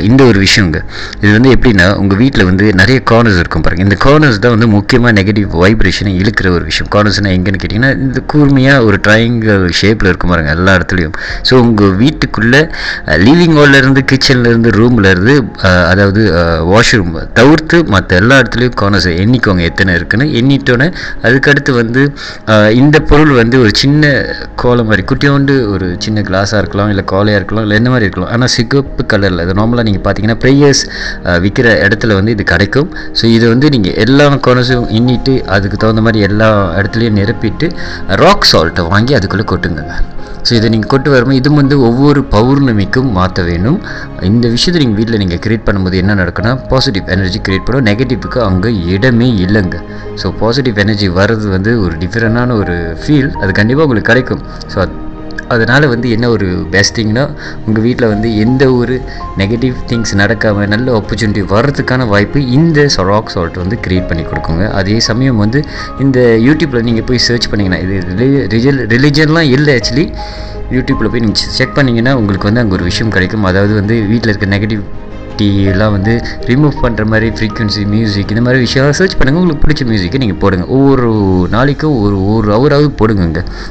இந்த 0.08 0.20
ஒரு 0.30 0.38
விஷயங்க. 0.46 0.78
இது 1.22 1.32
வந்து 1.36 1.50
எப்படின்னா 1.56 1.86
உங்கள் 2.02 2.20
வீட்டில் 2.22 2.46
வந்து 2.50 2.66
நிறைய 2.80 2.98
கார்னர்ஸ் 3.10 3.40
இருக்கும் 3.42 3.64
பாருங்கள் 3.66 3.88
இந்த 3.88 3.98
கார்னர்ஸ் 4.06 4.40
தான் 4.46 4.54
வந்து 4.56 4.68
முக்கியமாக 4.76 5.12
நெகட்டிவ் 5.20 5.48
வைப்ரேஷனை 5.64 6.14
இழுக்கிற 6.22 6.48
ஒரு 6.56 6.64
விஷயம். 6.70 6.90
கார்னர்ஸ்னால் 6.96 7.36
எங்கேன்னு 7.38 7.62
கேட்டிங்கன்னா 7.64 7.92
இந்த 8.06 8.22
கூர்மையாக 8.32 8.86
ஒரு 8.88 8.98
ட்ரையாங்கிள் 9.06 9.66
ஷேப்பில் 9.82 10.10
இருக்கும் 10.12 10.32
பாருங்கள் 10.34 10.56
எல்லா 10.58 10.74
இடத்துலையும். 10.78 11.14
ஸோ 11.50 11.52
உங்கள் 11.66 11.94
வீட்டுக்குள்ளே 12.02 12.62
லிவிங் 13.26 13.56
ஹால்லேருந்து 13.60 14.04
கிச்சன்லேருந்து 14.12 14.72
ரூம்லேருந்து 14.80 15.36
அதாவது 15.92 16.22
வாஷ்ரூம் 16.72 17.16
தவிர்த்து 17.38 17.76
மற்ற 17.94 18.10
எல்லா 18.22 18.36
இடத்துலையும் 18.42 18.71
கார்னர்ஸ் 18.80 19.08
எண்ணிக்கோங்க 19.22 19.62
எத்தனை 19.70 19.92
இருக்குன்னு. 19.98 20.26
எண்ணிட்டோன்னே 20.40 20.88
அதுக்கடுத்து 21.28 21.72
வந்து 21.80 22.02
இந்த 22.80 22.96
பொருள் 23.10 23.32
வந்து 23.40 23.56
ஒரு 23.64 23.72
சின்ன 23.82 24.12
கோலம் 24.62 24.88
மாதிரி 24.90 25.04
குட்டியோண்டு 25.12 25.56
ஒரு 25.74 25.88
சின்ன 26.06 26.24
கிளாஸாக 26.30 26.62
இருக்கலாம் 26.64 26.92
இல்லை 26.94 27.04
கோலையாக 27.14 27.40
இருக்கலாம் 27.40 27.66
இல்லை 27.66 27.78
என்ன 27.80 27.90
மாதிரி 27.94 28.08
இருக்கலாம். 28.08 28.32
ஆனால் 28.36 28.52
சிகப்பு 28.56 29.04
கலரில் 29.12 29.44
அது 29.46 29.58
நார்மலாக 29.60 29.86
நீங்கள் 29.90 30.04
பார்த்தீங்கன்னா 30.06 30.38
ப்ரேயர்ஸ் 30.44 30.84
விற்கிற 31.46 31.68
இடத்துல 31.86 32.16
வந்து 32.20 32.34
இது 32.36 32.46
கிடைக்கும். 32.54 32.90
ஸோ 33.20 33.24
இது 33.36 33.46
வந்து 33.54 33.68
நீங்கள் 33.76 33.98
எல்லா 34.06 34.26
கார்னர்ஸும் 34.48 34.88
எண்ணிட்டு 34.98 35.34
அதுக்கு 35.56 35.76
தகுந்த 35.84 36.04
மாதிரி 36.08 36.20
எல்லா 36.30 36.50
இடத்துலையும் 36.80 37.18
நிரப்பிட்டு 37.22 37.68
ராக் 38.24 38.50
சால்ட்டை 38.52 38.84
வாங்கி 38.94 39.12
அதுக்குள்ளே 39.18 39.46
கொட்டுங்க 39.52 39.82
ஸோ 40.46 40.52
இதை 40.58 40.68
நீங்கள் 40.74 40.90
கொண்டு 40.92 41.08
வரும்போது 41.12 41.38
இது 41.40 41.50
வந்து 41.58 41.76
ஒவ்வொரு 41.88 42.20
பௌர்ணமிக்கும் 42.32 43.10
மாற்ற 43.16 43.42
வேணும். 43.48 43.76
இந்த 44.28 44.46
விஷயத்தை 44.54 44.78
நீங்கள் 44.82 44.98
வீட்டில் 45.00 45.20
நீங்கள் 45.22 45.40
கிரியேட் 45.44 45.64
பண்ணும்போது 45.66 45.96
என்ன 46.02 46.16
நடக்குன்னா 46.20 46.52
பாசிட்டிவ் 46.70 47.12
எனர்ஜி 47.14 47.38
கிரியேட் 47.46 47.66
பண்ணும். 47.66 47.86
நெகட்டிவ்க்கு 47.88 48.40
அங்கே 48.48 48.61
இடமே 48.94 49.28
இல்லைங்க. 49.44 49.78
ஸோ 50.22 50.28
பாசிட்டிவ் 50.40 50.82
எனர்ஜி 50.84 51.08
வர்றது 51.20 51.46
வந்து 51.56 51.72
ஒரு 51.84 51.94
டிஃப்ரெண்டான 52.02 52.56
ஒரு 52.64 52.76
ஃபீல் 53.02 53.30
அது 53.42 53.52
கண்டிப்பாக 53.60 53.86
உங்களுக்கு 53.88 54.12
கிடைக்கும். 54.12 54.44
ஸோ 54.74 54.78
அதனால் 55.54 55.84
வந்து 55.92 56.08
என்ன 56.14 56.26
ஒரு 56.34 56.46
பெஸ்ட் 56.74 56.94
திங்னா 56.98 57.22
உங்கள் 57.66 57.84
வீட்டில் 57.86 58.10
வந்து 58.12 58.28
எந்த 58.44 58.64
ஒரு 58.78 58.94
நெகட்டிவ் 59.40 59.74
திங்ஸ் 59.90 60.12
நடக்காமல் 60.20 60.70
நல்ல 60.74 60.92
ஆப்பர்ச்சுனிட்டி 60.98 61.42
வர்றதுக்கான 61.52 62.06
வாய்ப்பு 62.12 62.40
இந்த 62.58 62.86
ராக் 63.10 63.32
சால்ட் 63.34 63.58
வந்து 63.62 63.76
க்ரியேட் 63.86 64.08
பண்ணி 64.10 64.24
கொடுக்குங்க. 64.30 64.66
அதே 64.80 64.96
சமயம் 65.08 65.42
வந்து 65.44 65.60
இந்த 66.04 66.20
யூடியூப்பில் 66.46 66.86
நீங்கள் 66.88 67.06
போய் 67.10 67.24
சர்ச் 67.28 67.50
பண்ணிங்கன்னா 67.52 67.80
இது 67.84 67.98
ரிஜல் 68.54 68.80
ரிலிஜன்லாம் 68.94 69.50
இல்லை 69.56 69.74
ஆக்சுவலி 69.80 70.06
யூடியூப்பில் 70.76 71.10
போய் 71.12 71.24
நீங்கள் 71.26 71.54
செக் 71.58 71.76
பண்ணிங்கன்னா 71.78 72.14
உங்களுக்கு 72.20 72.48
வந்து 72.50 72.62
அங்கே 72.64 72.76
ஒரு 72.78 72.86
விஷயம் 72.90 73.14
கிடைக்கும். 73.16 73.46
அதாவது 73.52 73.74
வந்து 73.80 73.96
வீட்டில் 74.12 74.32
இருக்க 74.32 74.48
நெகட்டிவ் 74.56 74.82
எல்லாம் 75.72 75.94
வந்து 75.96 76.14
ரிமூவ் 76.50 76.76
பண்ணுற 76.84 77.04
மாதிரி 77.12 77.28
ஃப்ரீக்வன்சி 77.38 77.82
மியூசிக் 77.94 78.32
இந்த 78.34 78.44
மாதிரி 78.46 78.60
விஷயம் 78.66 78.98
சர்ச் 79.00 79.16
பண்ணுங்கள் 79.20 79.42
உங்களுக்கு 79.42 79.64
பிடிச்ச 79.64 79.84
மியூசிக்கை 79.90 80.20
நீங்கள் 80.24 80.40
போடுங்க. 80.44 80.66
ஒவ்வொரு 80.76 81.08
நாளைக்கும் 81.56 81.96
ஒரு 82.04 82.18
ஒரு 82.34 82.48
ஹவராவது 82.56 82.90
போடுங்க 83.00 83.20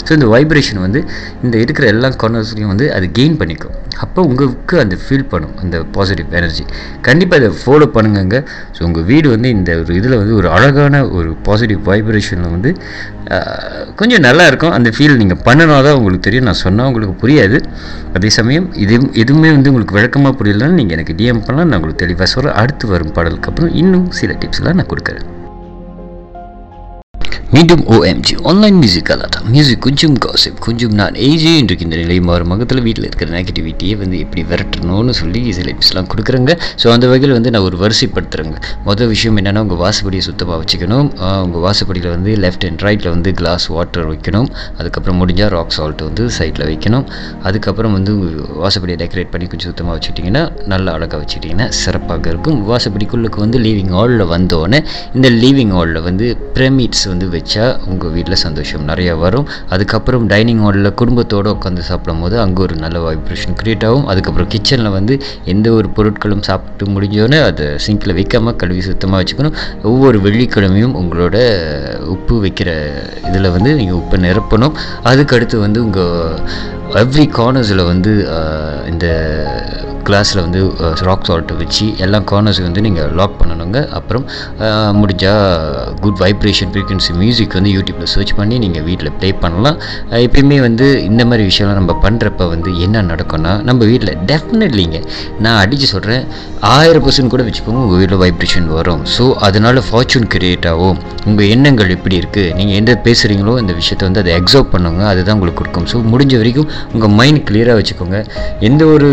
ஸோ 0.08 0.12
இந்த 0.18 0.28
வைப்ரேஷன் 0.34 0.82
வந்து 0.86 1.00
இந்த 1.46 1.56
இருக்கிற 1.64 1.88
எல்லா 1.94 2.10
கார்னர்ஸ்லையும் 2.24 2.72
வந்து 2.74 2.86
அது 2.98 3.06
கெயின் 3.20 3.38
பண்ணிக்கும். 3.42 3.76
அப்போ 4.04 4.20
உங்களுக்கு 4.30 4.76
அந்த 4.84 4.96
ஃபீல் 5.04 5.28
பண்ணும் 5.32 5.56
அந்த 5.64 5.78
பாசிட்டிவ் 5.96 6.36
எனர்ஜி 6.40 6.64
கண்டிப்பாக 7.08 7.40
அதை 7.42 7.50
ஃபாலோ 7.62 7.88
பண்ணுங்கங்க. 7.96 8.38
ஸோ 8.76 8.82
உங்கள் 8.88 9.06
வீடு 9.10 9.28
வந்து 9.36 9.50
இந்த 9.58 9.72
ஒரு 9.82 9.96
இதில் 10.00 10.20
வந்து 10.22 10.36
ஒரு 10.40 10.50
அழகான 10.58 11.04
ஒரு 11.18 11.32
பாசிட்டிவ் 11.48 11.82
வைப்ரேஷனில் 11.90 12.54
வந்து 12.56 12.72
கொஞ்சம் 14.00 14.24
நல்லா 14.28 14.46
இருக்கும். 14.50 14.74
அந்த 14.78 14.90
ஃபீல் 14.96 15.20
நீங்கள் 15.22 15.42
பண்ணினா 15.48 15.76
தான் 15.88 15.98
உங்களுக்கு 16.00 16.26
தெரியும். 16.28 16.48
நான் 16.50 16.62
சொன்னால் 16.66 16.90
உங்களுக்கு 16.92 17.16
புரியாது. 17.24 17.58
அதே 18.18 18.32
சமயம் 18.40 18.68
இது 18.84 18.96
எதுவுமே 19.24 19.52
வந்து 19.58 19.72
உங்களுக்கு 19.74 19.98
விளக்கமாக 20.00 20.34
புரியலன்னு 20.40 20.80
நீங்கள் 20.80 20.98
எனக்கு 20.98 21.18
டிஎம் 21.20 21.44
பண்ணலாம். 21.48 21.70
நான் 21.70 21.80
உங்களுக்கு 21.80 22.04
தெளிவாக 22.06 22.30
சொல்கிறேன் 22.36 22.58
அடுத்து 22.64 22.94
வரும் 22.94 23.14
பாடலுக்கு 23.18 23.52
அப்புறம் 23.52 23.76
இன்னும் 23.84 24.08
சில 24.22 24.34
டிப்ஸ்லாம் 24.44 24.80
நான் 24.82 24.92
கொடுக்குறேன். 24.94 25.28
மீண்டும் 27.56 27.82
ஓஎம்ஜி 27.94 28.34
ஆன்லைன் 28.50 28.78
மியூசிக் 28.82 29.06
கலாட்டா. 29.08 29.40
மியூசிக் 29.54 29.82
கொஞ்சம் 29.86 30.14
காசிப் 30.24 30.60
கொஞ்சம் 30.66 30.94
நான் 31.00 31.16
ஏஜி 31.28 31.50
இருக்கின்ற 31.62 31.96
இந்த 31.98 31.98
நிலை 32.02 32.18
மாறும். 32.28 32.50
மகத்தில் 32.52 32.82
வீட்டில் 32.86 33.08
இருக்கிற 33.08 33.30
நெகட்டிவிட்டியை 33.38 33.96
வந்து 34.02 34.18
எப்படி 34.26 34.42
விரட்டணும்னு 34.52 35.14
சொல்லி 35.20 35.40
சில 35.58 35.66
டிப்ஸ்லாம் 35.72 36.08
கொடுக்குறேங்க. 36.12 36.54
ஸோ 36.82 36.88
அந்த 36.96 37.06
வகையில் 37.14 37.34
வந்து 37.38 37.52
நான் 37.54 37.66
ஒரு 37.70 37.78
வரிசைப்படுத்துகிறேங்க 37.82 38.60
மொதல் 38.86 39.10
விஷயம் 39.14 39.40
என்னென்னா 39.42 39.64
உங்கள் 39.66 39.82
வாசப்படியை 39.84 40.24
சுத்தமாக 40.30 40.60
வச்சுக்கணும். 40.62 41.10
உங்கள் 41.48 41.64
வாசப்படியில் 41.66 42.10
வந்து 42.16 42.34
லெஃப்ட் 42.44 42.66
அண்ட் 42.70 42.86
ரைட்டில் 42.88 43.12
வந்து 43.16 43.34
கிளாஸ் 43.42 43.66
வாட்டர் 43.76 44.08
வைக்கணும். 44.12 44.48
அதுக்கப்புறம் 44.80 45.20
முடிஞ்சால் 45.24 45.52
ராக் 45.56 45.76
சால்ட் 45.80 46.06
வந்து 46.10 46.26
சைட்டில் 46.38 46.66
வைக்கணும். 46.72 47.06
அதுக்கப்புறம் 47.50 47.96
வந்து 48.00 48.16
வாசப்படியை 48.64 48.98
டெக்கரேட் 49.04 49.32
பண்ணி 49.36 49.50
கொஞ்சம் 49.54 49.72
சுத்தமாக 49.74 49.96
வச்சுட்டிங்கன்னா 50.00 50.46
நல்லா 50.76 50.94
அழகாக 51.00 51.22
வச்சுட்டிங்கன்னா 51.26 51.70
சிறப்பாக 51.82 52.34
இருக்கும். 52.36 52.58
வாசப்படிக்குள்ளுக்கு 52.72 53.44
வந்து 53.46 53.60
லீவிங் 53.68 53.94
ஹாலில் 54.00 54.26
வந்தோடனே 54.34 54.82
இந்த 55.18 55.28
லீவிங் 55.44 55.76
ஹாலில் 55.80 56.02
வந்து 56.10 56.26
பிரமிட்ஸ் 56.58 57.06
வந்து 57.14 57.28
வச்சா 57.42 57.68
உங்கள் 57.92 58.12
வீட்டில் 58.16 58.42
சந்தோஷம் 58.46 58.88
நிறையா 58.92 59.14
வரும். 59.26 59.48
அதுக்கப்புறம் 59.74 60.26
டைனிங் 60.32 60.64
ஹாலில் 60.66 60.90
குடும்பத்தோடு 61.02 61.50
உட்காந்து 61.56 61.84
சாப்பிடும் 61.90 62.22
போது 62.24 62.36
அங்கே 62.46 62.62
ஒரு 62.66 62.76
நல்ல 62.84 62.98
வைப்ரேஷன் 63.06 63.56
க்ரியேட் 63.62 63.86
ஆகும். 63.90 64.08
அதுக்கப்புறம் 64.12 64.50
கிச்சனில் 64.54 64.96
வந்து 64.98 65.14
எந்த 65.54 65.68
ஒரு 65.78 65.90
பொருட்களும் 65.98 66.44
சாப்பிட்டு 66.50 66.86
முடிஞ்சோடனே 66.96 67.40
அதை 67.50 67.68
சிங்கில் 67.86 68.16
வைக்காமல் 68.20 68.58
கழுவி 68.64 68.82
சுத்தமாக 68.90 69.20
வச்சுக்கணும். 69.22 69.56
ஒவ்வொரு 69.92 70.20
வெள்ளிக்கிழமையும் 70.26 70.98
உங்களோட 71.02 71.38
உப்பு 72.16 72.36
வைக்கிற 72.46 72.70
இதில் 73.30 73.54
வந்து 73.56 73.72
நீங்கள் 73.80 74.00
உப்பை 74.02 74.20
நிரப்பணும். 74.28 74.76
அதுக்கடுத்து 75.12 75.58
வந்து 75.66 75.80
உங்கள் 75.86 76.38
எவ்ரி 77.04 77.26
கார்னர்ஸில் 77.38 77.90
வந்து 77.92 78.14
இந்த 78.92 79.08
கிளாஸில் 80.08 80.42
வந்து 80.46 80.62
ராக் 81.08 81.26
சால்ட்டை 81.30 81.56
வச்சு 81.62 81.86
எல்லா 82.06 82.20
கார்னர்ஸுக்கு 82.32 82.68
வந்து 82.70 82.84
நீங்கள் 82.88 83.10
லாக் 83.20 83.36
பண்ணணுங்க. 83.42 83.80
அப்புறம் 84.00 84.26
முடிஞ்சால் 85.02 85.46
குட் 86.04 86.20
வைப்ரேஷன் 86.24 86.72
ஃப்ரீக்வன்சி 86.74 87.12
மியூசிக் 87.22 87.58
வந்து 87.60 87.74
யூடியூப்பில் 87.78 88.12
சர்ச் 88.16 88.34
பண்ணி 88.40 88.58
நீங்கள் 88.66 88.86
வீட்டில் 88.90 89.12
ப்ளே 89.20 89.32
பண்ணலாம். 89.44 89.78
எப்பயுமே 90.26 90.60
வந்து 90.68 90.88
இந்த 91.10 91.22
மாதிரி 91.32 91.46
விஷயம்லாம் 91.52 91.80
நம்ம 91.82 91.96
பண்ணுறப்ப 92.06 92.48
வந்து 92.56 92.72
என்ன 92.88 93.04
நடக்கும்னா 93.12 93.54
நம்ம 93.70 93.82
வீட்டில் 93.92 94.14
டெஃபினெட்லிங்க 94.32 95.00
நான் 95.46 95.60
அடித்து 95.64 95.90
சொல்கிறேன் 95.94 96.24
ஆயிரம் 96.76 97.04
பர்சன்ட் 97.06 97.34
கூட 97.34 97.44
வச்சுக்கோங்க 97.48 97.82
உங்கள் 97.86 98.00
வீட்டில் 98.02 98.22
வைப்ரேஷன் 98.24 98.68
வரும். 98.78 99.04
ஸோ 99.16 99.24
அதனால் 99.48 99.80
ஃபார்ச்சூன் 99.88 100.28
கிரியேட் 100.34 100.68
ஆகும். 100.72 100.98
உங்கள் 101.30 101.50
எண்ணங்கள் 101.54 101.94
எப்படி 101.96 102.16
இருக்குது 102.22 102.54
நீங்கள் 102.58 102.78
எந்த 102.82 102.92
பேசுகிறீங்களோ 103.06 103.54
அந்த 103.62 103.74
விஷயத்தை 103.80 104.06
வந்து 104.10 104.22
அதை 104.24 104.32
எக்ஸாப் 104.40 104.70
பண்ணுங்க. 104.74 105.02
அதுதான் 105.12 105.36
உங்களுக்கு 105.38 105.60
கொடுக்கும். 105.62 105.88
ஸோ 105.92 105.98
முடிஞ்ச 106.14 106.34
வரைக்கும் 106.42 106.70
உங்கள் 106.94 107.14
மைண்ட் 107.20 107.42
கிளியராக 107.50 107.78
வச்சுக்கோங்க. 107.80 108.20
எந்த 108.70 108.82
ஒரு 108.96 109.10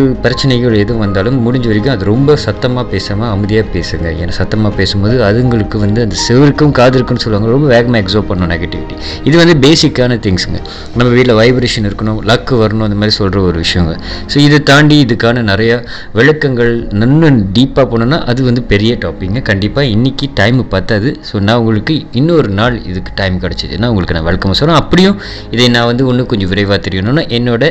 எதுவும் 0.85 1.02
வந்தாலும் 1.04 1.37
முடிஞ்ச 1.47 1.66
வரைக்கும் 1.70 1.94
அது 1.94 2.04
ரொம்ப 2.12 2.37
சத்தமாக 2.47 2.85
பேசாமல் 2.92 3.30
அமைதியாக 3.35 3.66
பேசுங்க. 3.75 4.06
ஏன்னா 4.23 4.35
சத்தமாக 4.40 4.73
பேசும்போது 4.80 5.16
அதுங்களுக்கு 5.28 5.76
வந்து 5.85 6.00
அந்த 6.06 6.16
செவருக்கும் 6.26 6.75
காதிருக்குன்னு 6.80 7.25
சொல்லுவாங்க. 7.25 7.49
ரொம்ப 7.56 7.68
வேகமாக 7.75 8.00
எக்ஸோப் 8.04 8.28
பண்ணணும் 8.30 8.52
நெகட்டிவிட்டி 8.54 8.97
இது 9.28 9.37
வந்து 9.42 9.56
பேசிக்கான 9.66 10.18
திங்ஸுங்க 10.26 10.61
நம்ம 10.99 11.08
வீட்டில் 11.16 11.37
வைப்ரேஷன் 11.40 11.88
இருக்கணும் 11.90 12.20
லக்கு 12.30 12.56
வரணும் 12.62 12.87
அந்த 12.88 12.99
மாதிரி 13.00 13.16
சொல்கிற 13.20 13.42
ஒரு 13.50 13.58
விஷயங்க. 13.64 13.94
ஸோ 14.32 14.37
இதை 14.47 14.61
தாண்டி 14.73 14.99
இதுக்கான 15.06 15.44
நிறையா 15.52 15.78
விளக்கங்கள் 16.20 16.73
இன்னும் 17.04 17.40
டீப்பாக 17.58 17.87
போனோன்னா 17.92 18.20
அது 18.32 18.40
வந்து 18.50 18.64
பெரிய 18.73 18.92
டாப்பிங்க 19.04 19.42
கண்டிப்பாக 19.50 19.92
இன்றைக்கி 19.97 20.28
டைம் 20.40 20.61
பார்த்தாது. 20.75 21.11
ஸோ 21.30 21.35
நான் 21.47 21.61
உங்களுக்கு 21.62 21.94
இன்னொரு 22.20 22.50
நாள் 22.61 22.76
இதுக்கு 22.90 23.12
டைம் 23.23 23.37
கிடச்சிதுன்னா 23.44 23.90
உங்களுக்கு 23.92 24.16
நான் 24.18 24.28
வெல்கம் 24.30 24.58
சொல்கிறேன் 24.61 24.80
அப்படியும் 24.82 25.16
இதை 25.54 25.68
நான் 25.76 25.88
வந்து 25.90 26.04
இன்னும் 26.12 26.30
கொஞ்சம் 26.32 26.50
விரைவாக 26.52 26.78
தெரியணும்னா 26.87 27.25
என்னோட 27.38 27.64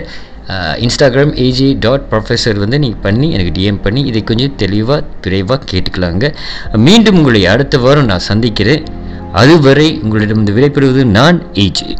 இன்ஸ்டாகிராம் 0.56 1.34
ஏஜி 1.46 1.76
டாட் 1.80 2.06
ப்ரொஃபஸர் 2.12 2.58
வந்து 2.58 2.80
நீங்கள் 2.80 3.02
பண்ணி 3.02 3.32
எனக்கு 3.32 3.54
டிஎம் 3.62 3.82
பண்ணி 3.82 4.02
இதை 4.02 4.24
கொஞ்சம் 4.24 4.56
தெளிவாக 4.56 5.04
விரைவாக 5.22 5.64
கேட்டுக்கலாங்க. 5.72 6.34
மீண்டும் 6.74 7.16
உங்களை 7.16 7.46
அடுத்த 7.46 7.78
வாரம் 7.78 8.06
நான் 8.06 8.28
சந்திக்கிறேன். 8.32 8.84
அதுவரை 9.34 10.00
உங்களிடம் 10.04 10.46
விடைபெறுவது 10.46 11.04
நான் 11.04 11.44
ஏஜி 11.54 11.98